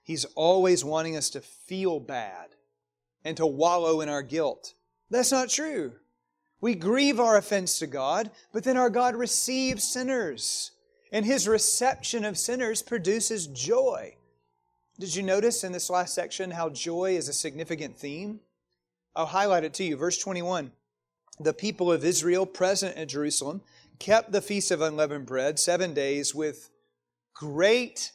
He's 0.05 0.27
always 0.37 0.85
wanting 0.85 1.17
us 1.17 1.29
to 1.31 1.41
feel 1.41 1.99
bad 1.99 2.51
and 3.29 3.37
to 3.37 3.47
wallow 3.47 4.01
in 4.01 4.09
our 4.09 4.23
guilt. 4.23 4.73
That's 5.11 5.31
not 5.31 5.51
true. 5.51 5.93
We 6.63 6.75
grieve 6.75 7.21
our 7.21 7.37
offense 7.37 7.79
to 7.79 7.87
God, 7.87 8.31
but 8.55 8.65
then 8.65 8.79
our 8.79 8.89
God 8.89 9.15
receives 9.15 9.85
sinners, 9.85 10.71
and 11.13 11.27
His 11.27 11.47
reception 11.47 12.25
of 12.25 12.39
sinners 12.39 12.81
produces 12.81 13.47
joy. 13.47 14.17
Did 14.99 15.15
you 15.15 15.23
notice 15.23 15.63
in 15.63 15.73
this 15.73 15.91
last 15.91 16.15
section 16.15 16.53
how 16.53 16.71
joy 16.71 17.17
is 17.17 17.29
a 17.29 17.35
significant 17.35 17.99
theme? 17.99 18.41
I'll 19.15 19.27
highlight 19.27 19.63
it 19.63 19.75
to 19.75 19.85
you. 19.85 19.97
Verse 19.97 20.17
21 20.17 20.73
The 21.39 21.53
people 21.53 21.93
of 21.93 22.07
Israel 22.07 22.47
present 22.47 22.97
at 22.97 23.09
Jerusalem 23.09 23.61
kept 23.99 24.33
the 24.33 24.41
Feast 24.41 24.71
of 24.71 24.81
Unleavened 24.81 25.27
Bread 25.27 25.59
seven 25.59 25.93
days 25.93 26.35
with 26.35 26.71
great 27.35 28.13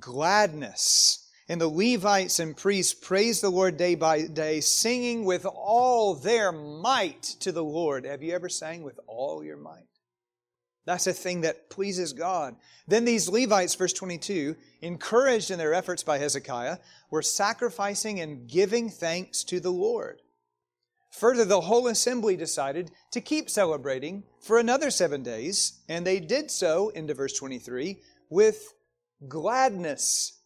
gladness 0.00 1.25
and 1.48 1.60
the 1.60 1.68
Levites 1.68 2.38
and 2.40 2.56
priests 2.56 2.92
praised 2.92 3.42
the 3.42 3.50
Lord 3.50 3.76
day 3.76 3.94
by 3.94 4.26
day, 4.26 4.60
singing 4.60 5.24
with 5.24 5.46
all 5.46 6.14
their 6.14 6.50
might 6.50 7.22
to 7.40 7.52
the 7.52 7.64
Lord. 7.64 8.04
Have 8.04 8.22
you 8.22 8.34
ever 8.34 8.48
sang 8.48 8.82
with 8.82 8.98
all 9.06 9.44
your 9.44 9.56
might? 9.56 9.86
That's 10.86 11.06
a 11.08 11.12
thing 11.12 11.40
that 11.40 11.68
pleases 11.68 12.12
God. 12.12 12.56
Then 12.86 13.04
these 13.04 13.28
Levites, 13.28 13.74
verse 13.74 13.92
22, 13.92 14.56
encouraged 14.82 15.50
in 15.50 15.58
their 15.58 15.74
efforts 15.74 16.04
by 16.04 16.18
Hezekiah, 16.18 16.78
were 17.10 17.22
sacrificing 17.22 18.20
and 18.20 18.48
giving 18.48 18.88
thanks 18.88 19.42
to 19.44 19.58
the 19.58 19.72
Lord. 19.72 20.22
Further, 21.10 21.44
the 21.44 21.62
whole 21.62 21.88
assembly 21.88 22.36
decided 22.36 22.90
to 23.10 23.20
keep 23.20 23.50
celebrating 23.50 24.24
for 24.40 24.58
another 24.58 24.90
seven 24.90 25.22
days, 25.22 25.80
and 25.88 26.06
they 26.06 26.20
did 26.20 26.50
so, 26.50 26.90
into 26.90 27.14
verse 27.14 27.32
23, 27.32 28.00
with 28.30 28.74
gladness 29.26 30.40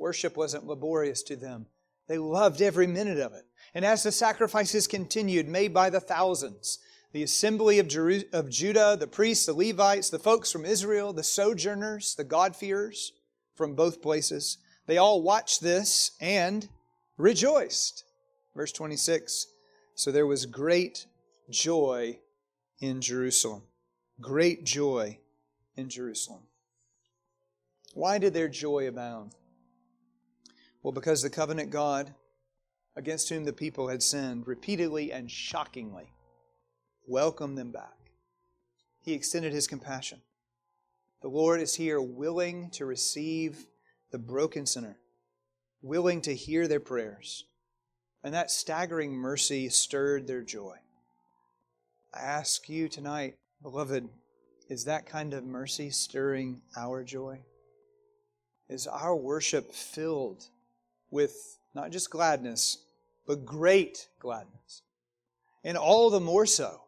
Worship 0.00 0.34
wasn't 0.34 0.66
laborious 0.66 1.22
to 1.24 1.36
them. 1.36 1.66
They 2.08 2.16
loved 2.16 2.62
every 2.62 2.86
minute 2.86 3.18
of 3.18 3.34
it. 3.34 3.44
And 3.74 3.84
as 3.84 4.02
the 4.02 4.10
sacrifices 4.10 4.86
continued, 4.86 5.46
made 5.46 5.74
by 5.74 5.90
the 5.90 6.00
thousands, 6.00 6.78
the 7.12 7.22
assembly 7.22 7.78
of, 7.78 7.86
Jeru- 7.86 8.24
of 8.32 8.48
Judah, 8.48 8.96
the 8.98 9.06
priests, 9.06 9.44
the 9.44 9.52
Levites, 9.52 10.08
the 10.08 10.18
folks 10.18 10.50
from 10.50 10.64
Israel, 10.64 11.12
the 11.12 11.22
sojourners, 11.22 12.14
the 12.14 12.24
God-fearers, 12.24 13.12
from 13.54 13.74
both 13.74 14.00
places. 14.00 14.56
They 14.86 14.96
all 14.96 15.20
watched 15.20 15.60
this 15.60 16.12
and 16.18 16.66
rejoiced. 17.18 18.04
Verse 18.56 18.72
26 18.72 19.48
So 19.94 20.10
there 20.10 20.26
was 20.26 20.46
great 20.46 21.06
joy 21.50 22.20
in 22.80 23.02
Jerusalem. 23.02 23.64
Great 24.18 24.64
joy 24.64 25.18
in 25.76 25.90
Jerusalem. 25.90 26.42
Why 27.92 28.16
did 28.16 28.32
their 28.32 28.48
joy 28.48 28.88
abound? 28.88 29.34
Well, 30.82 30.92
because 30.92 31.22
the 31.22 31.30
covenant 31.30 31.70
God, 31.70 32.14
against 32.96 33.28
whom 33.28 33.44
the 33.44 33.52
people 33.52 33.88
had 33.88 34.02
sinned 34.02 34.46
repeatedly 34.46 35.12
and 35.12 35.30
shockingly, 35.30 36.12
welcomed 37.06 37.58
them 37.58 37.70
back. 37.70 37.96
He 39.02 39.12
extended 39.12 39.52
his 39.52 39.66
compassion. 39.66 40.20
The 41.22 41.28
Lord 41.28 41.60
is 41.60 41.74
here 41.74 42.00
willing 42.00 42.70
to 42.70 42.86
receive 42.86 43.66
the 44.10 44.18
broken 44.18 44.64
sinner, 44.66 44.96
willing 45.82 46.22
to 46.22 46.34
hear 46.34 46.66
their 46.66 46.80
prayers. 46.80 47.44
And 48.22 48.34
that 48.34 48.50
staggering 48.50 49.12
mercy 49.12 49.68
stirred 49.68 50.26
their 50.26 50.42
joy. 50.42 50.76
I 52.12 52.20
ask 52.20 52.68
you 52.68 52.88
tonight, 52.88 53.36
beloved, 53.62 54.08
is 54.68 54.84
that 54.84 55.06
kind 55.06 55.34
of 55.34 55.44
mercy 55.44 55.90
stirring 55.90 56.62
our 56.76 57.02
joy? 57.02 57.40
Is 58.68 58.86
our 58.86 59.16
worship 59.16 59.72
filled 59.72 60.48
with 61.10 61.58
not 61.74 61.90
just 61.90 62.10
gladness, 62.10 62.78
but 63.26 63.44
great 63.44 64.08
gladness? 64.18 64.82
And 65.64 65.76
all 65.76 66.10
the 66.10 66.20
more 66.20 66.46
so 66.46 66.80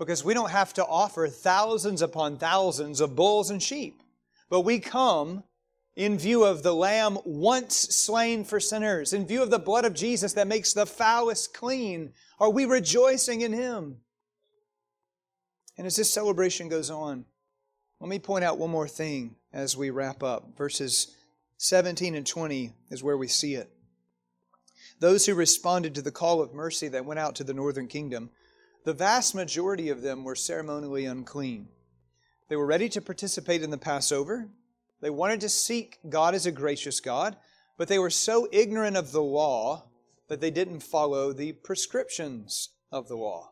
because 0.00 0.24
we 0.24 0.32
don't 0.32 0.50
have 0.50 0.72
to 0.72 0.86
offer 0.86 1.28
thousands 1.28 2.00
upon 2.00 2.38
thousands 2.38 3.02
of 3.02 3.14
bulls 3.14 3.50
and 3.50 3.62
sheep, 3.62 4.02
but 4.48 4.62
we 4.62 4.78
come 4.78 5.44
in 5.94 6.16
view 6.16 6.42
of 6.42 6.62
the 6.62 6.74
Lamb 6.74 7.18
once 7.26 7.76
slain 7.76 8.42
for 8.42 8.58
sinners, 8.58 9.12
in 9.12 9.26
view 9.26 9.42
of 9.42 9.50
the 9.50 9.58
blood 9.58 9.84
of 9.84 9.92
Jesus 9.92 10.32
that 10.32 10.48
makes 10.48 10.72
the 10.72 10.86
foulest 10.86 11.52
clean. 11.52 12.14
Are 12.38 12.48
we 12.48 12.64
rejoicing 12.64 13.42
in 13.42 13.52
Him? 13.52 13.98
And 15.76 15.86
as 15.86 15.96
this 15.96 16.10
celebration 16.10 16.70
goes 16.70 16.90
on, 16.90 17.26
let 18.00 18.08
me 18.08 18.18
point 18.18 18.44
out 18.44 18.56
one 18.56 18.70
more 18.70 18.88
thing 18.88 19.36
as 19.52 19.76
we 19.76 19.90
wrap 19.90 20.22
up. 20.22 20.56
Verses 20.56 21.14
17 21.62 22.14
and 22.14 22.26
20 22.26 22.72
is 22.88 23.02
where 23.02 23.18
we 23.18 23.28
see 23.28 23.54
it. 23.54 23.70
Those 24.98 25.26
who 25.26 25.34
responded 25.34 25.94
to 25.94 26.00
the 26.00 26.10
call 26.10 26.40
of 26.40 26.54
mercy 26.54 26.88
that 26.88 27.04
went 27.04 27.20
out 27.20 27.34
to 27.34 27.44
the 27.44 27.52
northern 27.52 27.86
kingdom, 27.86 28.30
the 28.86 28.94
vast 28.94 29.34
majority 29.34 29.90
of 29.90 30.00
them 30.00 30.24
were 30.24 30.34
ceremonially 30.34 31.04
unclean. 31.04 31.68
They 32.48 32.56
were 32.56 32.64
ready 32.64 32.88
to 32.88 33.02
participate 33.02 33.62
in 33.62 33.68
the 33.68 33.76
Passover. 33.76 34.48
They 35.02 35.10
wanted 35.10 35.42
to 35.42 35.50
seek 35.50 35.98
God 36.08 36.34
as 36.34 36.46
a 36.46 36.50
gracious 36.50 36.98
God, 36.98 37.36
but 37.76 37.88
they 37.88 37.98
were 37.98 38.08
so 38.08 38.48
ignorant 38.50 38.96
of 38.96 39.12
the 39.12 39.22
law 39.22 39.84
that 40.28 40.40
they 40.40 40.50
didn't 40.50 40.80
follow 40.80 41.34
the 41.34 41.52
prescriptions 41.52 42.70
of 42.90 43.06
the 43.06 43.16
law. 43.16 43.50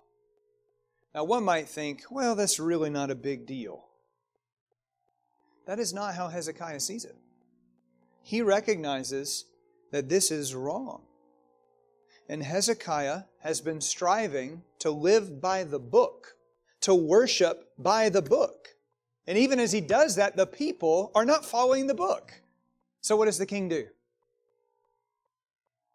Now, 1.15 1.25
one 1.25 1.45
might 1.45 1.69
think, 1.69 2.05
well, 2.11 2.35
that's 2.35 2.59
really 2.59 2.89
not 2.89 3.11
a 3.11 3.15
big 3.15 3.45
deal. 3.45 3.85
That 5.67 5.79
is 5.79 5.93
not 5.93 6.15
how 6.15 6.29
Hezekiah 6.29 6.81
sees 6.81 7.05
it. 7.05 7.17
He 8.29 8.43
recognizes 8.43 9.47
that 9.91 10.11
this 10.11 10.31
is 10.31 10.55
wrong. 10.55 11.01
And 12.29 12.43
Hezekiah 12.43 13.23
has 13.41 13.63
been 13.63 13.81
striving 13.81 14.65
to 14.81 14.91
live 14.91 15.41
by 15.41 15.65
the 15.65 15.79
book, 15.79 16.37
to 16.83 16.95
worship 16.95 17.73
by 17.79 18.11
the 18.11 18.21
book. 18.21 18.69
And 19.27 19.39
even 19.39 19.59
as 19.59 19.73
he 19.73 19.81
does 19.81 20.17
that, 20.17 20.37
the 20.37 20.47
people 20.47 21.11
are 21.15 21.25
not 21.25 21.47
following 21.47 21.87
the 21.87 21.95
book. 21.95 22.43
So 23.01 23.17
what 23.17 23.25
does 23.25 23.39
the 23.39 23.47
king 23.47 23.67
do? 23.71 23.87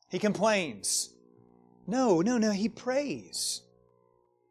He 0.10 0.18
complains. 0.18 1.14
No, 1.86 2.22
no, 2.22 2.40
no, 2.40 2.50
he 2.50 2.68
prays. 2.68 3.62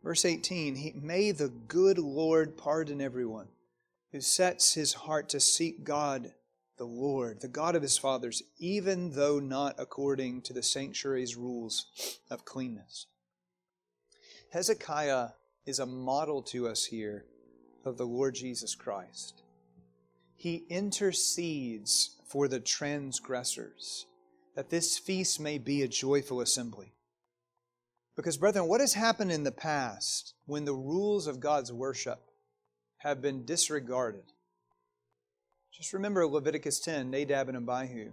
Verse 0.05 0.25
18, 0.25 0.77
he, 0.77 0.93
may 0.95 1.33
the 1.33 1.49
good 1.49 1.99
Lord 1.99 2.57
pardon 2.57 3.01
everyone 3.01 3.49
who 4.13 4.21
sets 4.21 4.75
his 4.75 4.95
heart 4.95 5.29
to 5.31 5.41
seek 5.41 5.83
God, 5.83 6.33
the 6.79 6.85
Lord, 6.85 7.41
the 7.41 7.49
God 7.49 7.77
of 7.77 7.83
his 7.83 7.99
fathers, 7.99 8.43
even 8.59 9.13
though 9.13 9.39
not 9.39 9.75
according 9.79 10.43
to 10.43 10.53
the 10.53 10.63
sanctuary's 10.63 11.37
rules 11.37 12.19
of 12.31 12.45
cleanness. 12.45 13.07
Hezekiah 14.53 15.29
is 15.65 15.79
a 15.79 15.87
model 15.87 16.43
to 16.43 16.69
us 16.69 16.85
here 16.87 17.25
of 17.85 17.97
the 17.99 18.07
Lord 18.07 18.35
Jesus 18.35 18.75
Christ. 18.75 19.43
He 20.35 20.65
intercedes 20.69 22.17
for 22.27 22.49
the 22.49 22.61
transgressors, 22.61 24.07
that 24.57 24.71
this 24.71 24.99
feast 24.99 25.39
may 25.39 25.59
be 25.59 25.83
a 25.83 25.89
joyful 25.89 26.41
assembly. 26.41 26.95
Because, 28.17 28.37
brethren, 28.37 28.67
what 28.67 28.81
has 28.81 28.95
happened 28.95 29.33
in 29.33 29.45
the 29.45 29.53
past 29.53 30.35
when 30.47 30.65
the 30.65 30.75
rules 30.75 31.27
of 31.27 31.41
God's 31.41 31.73
worship 31.73 32.21
have 32.99 33.23
been 33.23 33.45
disregarded? 33.45 34.25
Just 35.73 35.95
remember 35.95 36.27
Leviticus 36.27 36.79
10, 36.81 37.11
Nadab 37.11 37.49
and 37.49 37.57
Abihu. 37.57 38.11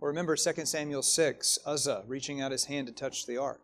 Or 0.00 0.08
remember 0.08 0.36
2 0.36 0.66
Samuel 0.66 1.02
6, 1.02 1.58
Uzzah 1.64 2.02
reaching 2.08 2.40
out 2.40 2.50
his 2.50 2.64
hand 2.64 2.88
to 2.88 2.92
touch 2.92 3.24
the 3.24 3.38
ark. 3.38 3.60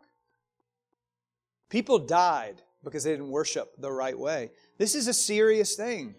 People 1.69 1.99
died 1.99 2.63
because 2.85 3.05
they 3.05 3.11
didn't 3.11 3.31
worship 3.31 3.75
the 3.79 3.91
right 3.91 4.19
way. 4.19 4.51
This 4.79 4.95
is 4.95 5.09
a 5.09 5.13
serious 5.13 5.75
thing. 5.75 6.15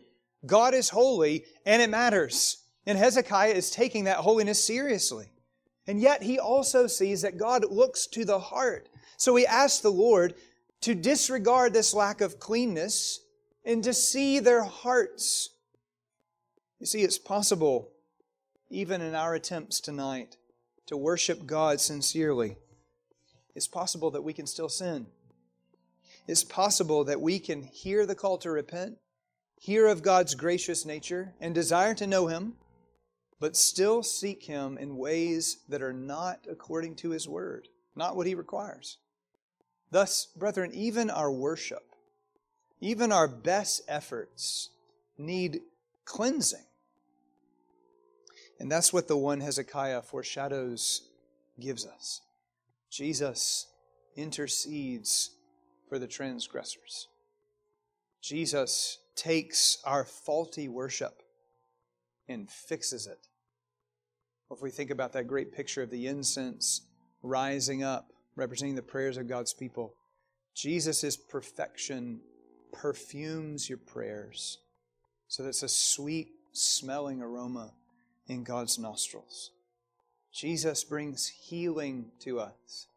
God 0.45 0.73
is 0.73 0.89
holy 0.89 1.45
and 1.65 1.81
it 1.81 1.89
matters. 1.89 2.63
And 2.85 2.97
Hezekiah 2.97 3.53
is 3.53 3.71
taking 3.71 4.03
that 4.03 4.17
holiness 4.17 4.61
seriously. 4.61 5.27
And 5.87 6.01
yet 6.01 6.21
he 6.21 6.37
also 6.37 6.87
sees 6.87 7.21
that 7.21 7.37
God 7.37 7.65
looks 7.71 8.07
to 8.07 8.25
the 8.25 8.39
heart. 8.39 8.89
So 9.17 9.35
he 9.35 9.45
asks 9.45 9.79
the 9.79 9.89
Lord 9.89 10.33
to 10.81 10.95
disregard 10.95 11.73
this 11.73 11.93
lack 11.93 12.19
of 12.19 12.39
cleanness 12.39 13.21
and 13.63 13.83
to 13.85 13.93
see 13.93 14.39
their 14.39 14.63
hearts. 14.63 15.49
You 16.83 16.87
see, 16.87 17.03
it's 17.03 17.17
possible, 17.17 17.91
even 18.69 18.99
in 18.99 19.15
our 19.15 19.35
attempts 19.35 19.79
tonight, 19.79 20.35
to 20.87 20.97
worship 20.97 21.45
God 21.45 21.79
sincerely. 21.79 22.57
It's 23.55 23.69
possible 23.69 24.11
that 24.11 24.23
we 24.23 24.33
can 24.33 24.45
still 24.45 24.67
sin. 24.67 25.05
It's 26.27 26.43
possible 26.43 27.05
that 27.05 27.21
we 27.21 27.39
can 27.39 27.63
hear 27.63 28.05
the 28.05 28.15
call 28.15 28.37
to 28.39 28.51
repent, 28.51 28.97
hear 29.61 29.87
of 29.87 30.03
God's 30.03 30.35
gracious 30.35 30.85
nature, 30.85 31.33
and 31.39 31.55
desire 31.55 31.93
to 31.93 32.05
know 32.05 32.27
Him, 32.27 32.55
but 33.39 33.55
still 33.55 34.03
seek 34.03 34.43
Him 34.43 34.77
in 34.77 34.97
ways 34.97 35.59
that 35.69 35.81
are 35.81 35.93
not 35.93 36.47
according 36.51 36.95
to 36.95 37.11
His 37.11 37.29
Word, 37.29 37.69
not 37.95 38.17
what 38.17 38.27
He 38.27 38.35
requires. 38.35 38.97
Thus, 39.89 40.27
brethren, 40.35 40.71
even 40.73 41.09
our 41.09 41.31
worship, 41.31 41.95
even 42.81 43.13
our 43.13 43.29
best 43.29 43.83
efforts 43.87 44.71
need 45.17 45.61
cleansing. 46.03 46.59
And 48.59 48.71
that's 48.71 48.93
what 48.93 49.07
the 49.07 49.17
one 49.17 49.41
Hezekiah 49.41 50.03
foreshadows 50.03 51.09
gives 51.59 51.85
us. 51.85 52.21
Jesus 52.89 53.67
intercedes 54.15 55.31
for 55.89 55.99
the 55.99 56.07
transgressors. 56.07 57.07
Jesus 58.21 58.99
takes 59.15 59.79
our 59.85 60.05
faulty 60.05 60.67
worship 60.67 61.23
and 62.27 62.49
fixes 62.49 63.07
it. 63.07 63.27
If 64.51 64.61
we 64.61 64.69
think 64.69 64.91
about 64.91 65.13
that 65.13 65.27
great 65.27 65.51
picture 65.51 65.81
of 65.81 65.89
the 65.89 66.07
incense 66.07 66.81
rising 67.23 67.83
up 67.83 68.13
representing 68.35 68.75
the 68.75 68.81
prayers 68.81 69.17
of 69.17 69.27
God's 69.27 69.53
people. 69.53 69.93
Jesus' 70.55 71.15
perfection 71.15 72.19
perfumes 72.71 73.69
your 73.69 73.77
prayers 73.77 74.59
so 75.27 75.43
that 75.43 75.49
it's 75.49 75.63
a 75.63 75.69
sweet 75.69 76.29
smelling 76.51 77.21
aroma 77.21 77.73
in 78.27 78.43
God's 78.43 78.79
nostrils. 78.79 79.51
Jesus 80.31 80.83
brings 80.83 81.27
healing 81.27 82.11
to 82.21 82.39
us 82.39 82.87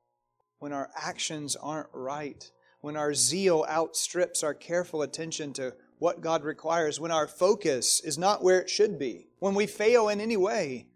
when 0.59 0.73
our 0.73 0.91
actions 0.97 1.55
aren't 1.57 1.89
right, 1.93 2.51
when 2.81 2.97
our 2.97 3.13
zeal 3.13 3.67
outstrips 3.69 4.43
our 4.43 4.55
careful 4.55 5.03
attention 5.03 5.53
to 5.55 5.75
what 5.99 6.21
God 6.21 6.45
requires, 6.45 7.01
when 7.01 7.11
our 7.11 7.27
focus 7.27 8.01
is 8.01 8.19
not 8.19 8.43
where 8.43 8.61
it 8.61 8.71
should 8.71 8.99
be, 8.99 9.29
when 9.39 9.55
we 9.55 9.67
fail 9.67 10.09
in 10.09 10.21
any 10.21 10.37
way. 10.37 10.87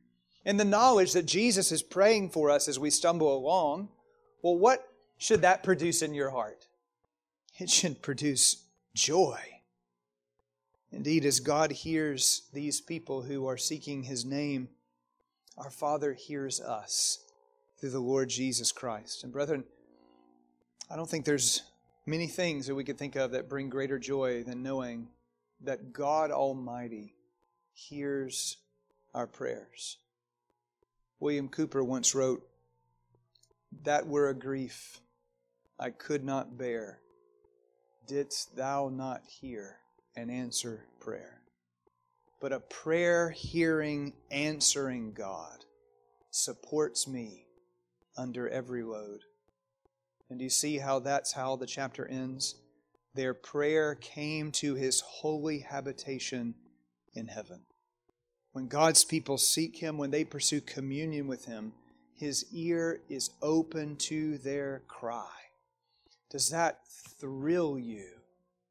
And 0.44 0.58
the 0.58 0.64
knowledge 0.64 1.12
that 1.12 1.26
Jesus 1.26 1.70
is 1.72 1.82
praying 1.82 2.30
for 2.30 2.50
us 2.50 2.68
as 2.68 2.78
we 2.78 2.90
stumble 2.90 3.36
along 3.36 3.88
well, 4.42 4.56
what 4.56 4.88
should 5.18 5.42
that 5.42 5.62
produce 5.62 6.02
in 6.02 6.14
your 6.14 6.30
heart? 6.30 6.68
It 7.58 7.68
should 7.68 8.00
produce 8.00 8.64
joy. 8.94 9.38
Indeed, 10.92 11.24
as 11.24 11.40
God 11.40 11.70
hears 11.70 12.42
these 12.52 12.80
people 12.80 13.22
who 13.22 13.46
are 13.46 13.56
seeking 13.56 14.02
His 14.02 14.24
name, 14.24 14.68
our 15.56 15.70
Father 15.70 16.14
hears 16.14 16.60
us 16.60 17.18
through 17.78 17.90
the 17.90 18.00
Lord 18.00 18.28
Jesus 18.28 18.72
Christ. 18.72 19.22
And 19.22 19.32
brethren, 19.32 19.64
I 20.90 20.96
don't 20.96 21.08
think 21.08 21.24
there's 21.24 21.62
many 22.06 22.26
things 22.26 22.66
that 22.66 22.74
we 22.74 22.84
could 22.84 22.98
think 22.98 23.14
of 23.14 23.30
that 23.32 23.48
bring 23.48 23.68
greater 23.68 23.98
joy 23.98 24.42
than 24.42 24.62
knowing 24.62 25.08
that 25.62 25.92
God 25.92 26.30
Almighty 26.30 27.14
hears 27.72 28.56
our 29.14 29.26
prayers. 29.26 29.98
William 31.20 31.48
Cowper 31.48 31.84
once 31.84 32.14
wrote, 32.14 32.42
That 33.84 34.06
were 34.06 34.28
a 34.28 34.34
grief 34.34 35.00
I 35.78 35.90
could 35.90 36.24
not 36.24 36.58
bear, 36.58 37.00
didst 38.06 38.56
thou 38.56 38.88
not 38.88 39.22
hear 39.26 39.79
and 40.16 40.30
answer 40.30 40.86
prayer. 41.00 41.40
But 42.40 42.52
a 42.52 42.60
prayer 42.60 43.30
hearing, 43.30 44.14
answering 44.30 45.12
God 45.12 45.64
supports 46.30 47.06
me 47.06 47.46
under 48.16 48.48
every 48.48 48.82
load. 48.82 49.20
And 50.28 50.38
do 50.38 50.44
you 50.44 50.50
see 50.50 50.78
how 50.78 51.00
that's 51.00 51.32
how 51.32 51.56
the 51.56 51.66
chapter 51.66 52.06
ends? 52.06 52.54
Their 53.14 53.34
prayer 53.34 53.94
came 53.96 54.52
to 54.52 54.74
his 54.74 55.00
holy 55.00 55.60
habitation 55.60 56.54
in 57.14 57.26
heaven. 57.26 57.62
When 58.52 58.68
God's 58.68 59.04
people 59.04 59.38
seek 59.38 59.76
him, 59.78 59.98
when 59.98 60.10
they 60.10 60.24
pursue 60.24 60.60
communion 60.60 61.26
with 61.26 61.44
him, 61.44 61.72
his 62.14 62.46
ear 62.52 63.00
is 63.08 63.30
open 63.42 63.96
to 63.96 64.38
their 64.38 64.82
cry. 64.86 65.26
Does 66.30 66.50
that 66.50 66.80
thrill 67.18 67.78
you 67.78 68.19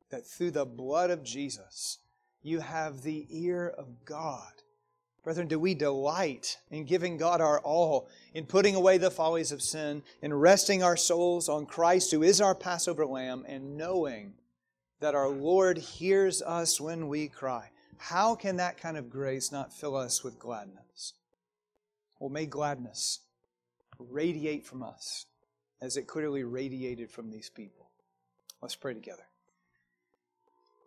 that 0.10 0.26
through 0.26 0.52
the 0.52 0.66
blood 0.66 1.10
of 1.10 1.24
Jesus, 1.24 2.00
you 2.42 2.60
have 2.60 3.02
the 3.02 3.28
ear 3.30 3.68
of 3.68 4.06
God? 4.06 4.52
Brethren, 5.24 5.48
do 5.48 5.60
we 5.60 5.74
delight 5.74 6.58
in 6.72 6.86
giving 6.86 7.18
God 7.18 7.42
our 7.42 7.60
all, 7.60 8.08
in 8.34 8.46
putting 8.46 8.76
away 8.76 8.98
the 8.98 9.12
follies 9.12 9.52
of 9.52 9.62
sin, 9.62 10.02
in 10.22 10.34
resting 10.34 10.82
our 10.82 10.98
souls 10.98 11.50
on 11.50 11.66
Christ, 11.66 12.12
who 12.12 12.24
is 12.24 12.40
our 12.40 12.56
Passover 12.56 13.06
lamb, 13.06 13.46
and 13.48 13.78
knowing 13.78 14.34
that 15.02 15.16
our 15.16 15.30
Lord 15.30 15.78
hears 15.78 16.42
us 16.42 16.80
when 16.80 17.10
we 17.10 17.28
cry? 17.28 17.70
How 17.98 18.34
can 18.34 18.56
that 18.58 18.78
kind 18.78 18.98
of 18.98 19.10
grace 19.10 19.52
not 19.52 19.74
fill 19.74 19.96
us 19.96 20.24
with 20.24 20.40
gladness? 20.40 21.14
Well, 22.20 22.30
may 22.30 22.46
gladness 22.46 23.20
radiate 24.00 24.66
from 24.66 24.82
us 24.82 25.26
as 25.82 25.98
it 25.98 26.08
clearly 26.08 26.44
radiated 26.44 27.12
from 27.12 27.30
these 27.30 27.50
people. 27.50 27.90
Let's 28.62 28.76
pray 28.76 28.94
together. 28.94 29.24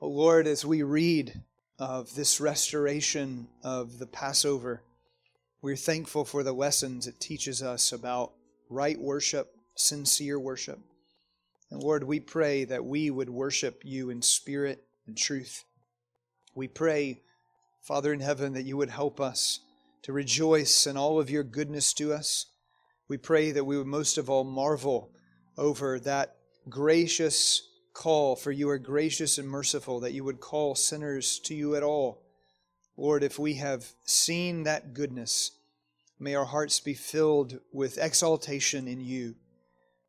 Oh 0.05 0.09
Lord, 0.09 0.49
as 0.49 0.67
we 0.67 0.83
read 0.83 1.43
of 1.79 2.13
this 2.17 2.41
restoration 2.41 3.47
of 3.63 4.01
the 4.01 4.07
Passover, 4.09 4.83
we're 5.61 5.77
thankful 5.77 6.25
for 6.25 6.43
the 6.43 6.53
lessons 6.53 7.07
it 7.07 7.21
teaches 7.21 7.63
us 7.63 7.93
about 7.93 8.33
right 8.69 9.01
worship, 9.01 9.55
sincere 9.77 10.41
worship. 10.41 10.81
And 11.71 11.81
Lord, 11.81 12.03
we 12.03 12.19
pray 12.19 12.65
that 12.65 12.85
we 12.85 13.11
would 13.11 13.31
worship 13.31 13.83
you 13.85 14.11
in 14.11 14.23
spirit 14.23 14.83
and 15.07 15.17
truth. 15.17 15.63
We 16.57 16.67
pray, 16.67 17.21
Father 17.81 18.13
in 18.13 18.19
heaven, 18.19 18.55
that 18.55 18.65
you 18.65 18.77
would 18.77 18.91
help 18.91 19.21
us 19.21 19.61
to 20.03 20.13
rejoice 20.13 20.85
in 20.85 20.97
all 20.97 21.21
of 21.21 21.31
your 21.31 21.45
goodness 21.45 21.93
to 21.95 22.13
us. 22.13 22.47
We 23.07 23.19
pray 23.19 23.53
that 23.53 23.67
we 23.67 23.79
would 23.79 23.87
most 23.87 24.19
of 24.19 24.29
all 24.29 24.43
marvel 24.43 25.13
over 25.57 26.01
that 26.01 26.39
gracious 26.69 27.63
call, 27.93 28.37
for 28.37 28.51
you 28.51 28.69
are 28.69 28.79
gracious 28.79 29.39
and 29.39 29.49
merciful, 29.49 30.01
that 30.01 30.13
you 30.13 30.25
would 30.25 30.41
call 30.41 30.75
sinners 30.75 31.39
to 31.41 31.55
you 31.55 31.75
at 31.77 31.83
all. 31.83 32.23
Lord, 32.97 33.23
if 33.23 33.39
we 33.39 33.55
have 33.55 33.87
seen 34.05 34.65
that 34.65 34.95
goodness, 34.95 35.53
may 36.19 36.35
our 36.35 36.45
hearts 36.45 36.81
be 36.81 36.95
filled 36.95 37.59
with 37.73 37.99
exaltation 37.99 38.87
in 38.87 39.01
you. 39.01 39.35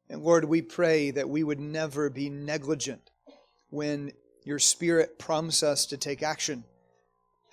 And 0.10 0.22
Lord, 0.22 0.46
we 0.46 0.62
pray 0.62 1.12
that 1.12 1.30
we 1.30 1.44
would 1.44 1.60
never 1.60 2.10
be 2.10 2.30
negligent 2.30 3.10
when 3.70 4.12
your 4.44 4.60
Spirit 4.60 5.18
prompts 5.18 5.64
us 5.64 5.86
to 5.88 5.98
take 5.98 6.22
action. 6.22 6.66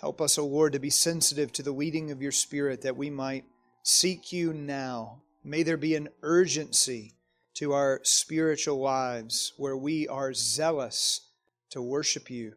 Help 0.01 0.21
us, 0.21 0.39
O 0.39 0.47
Lord, 0.47 0.73
to 0.73 0.79
be 0.79 0.91
sensitive 0.91 1.53
to 1.53 1.63
the 1.63 1.73
leading 1.73 2.11
of 2.11 2.21
your 2.21 2.33
Spirit 2.33 2.83
that 2.83 2.97
we 2.97 3.11
might 3.11 3.45
seek 3.83 4.33
you 4.33 4.53
now. 4.53 5.23
May 5.45 5.63
there 5.63 5.77
be 5.77 5.95
an 5.95 6.09
urgency 6.23 7.15
to 7.61 7.75
our 7.75 8.01
spiritual 8.05 8.81
lives 8.81 9.53
where 9.59 9.77
we 9.77 10.09
are 10.09 10.33
zealous 10.33 11.29
to 11.69 11.83
worship 11.83 12.31
you. 12.31 12.55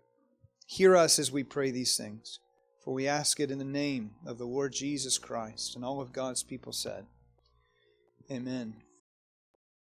Hear 0.65 0.95
us 0.95 1.19
as 1.19 1.29
we 1.29 1.43
pray 1.43 1.71
these 1.71 1.97
things, 1.97 2.39
for 2.85 2.93
we 2.93 3.05
ask 3.05 3.41
it 3.41 3.51
in 3.51 3.57
the 3.57 3.65
name 3.65 4.11
of 4.25 4.37
the 4.37 4.45
Lord 4.45 4.71
Jesus 4.71 5.17
Christ. 5.17 5.75
And 5.75 5.83
all 5.83 5.99
of 5.99 6.13
God's 6.13 6.41
people 6.41 6.71
said, 6.71 7.05
Amen. 8.31 8.75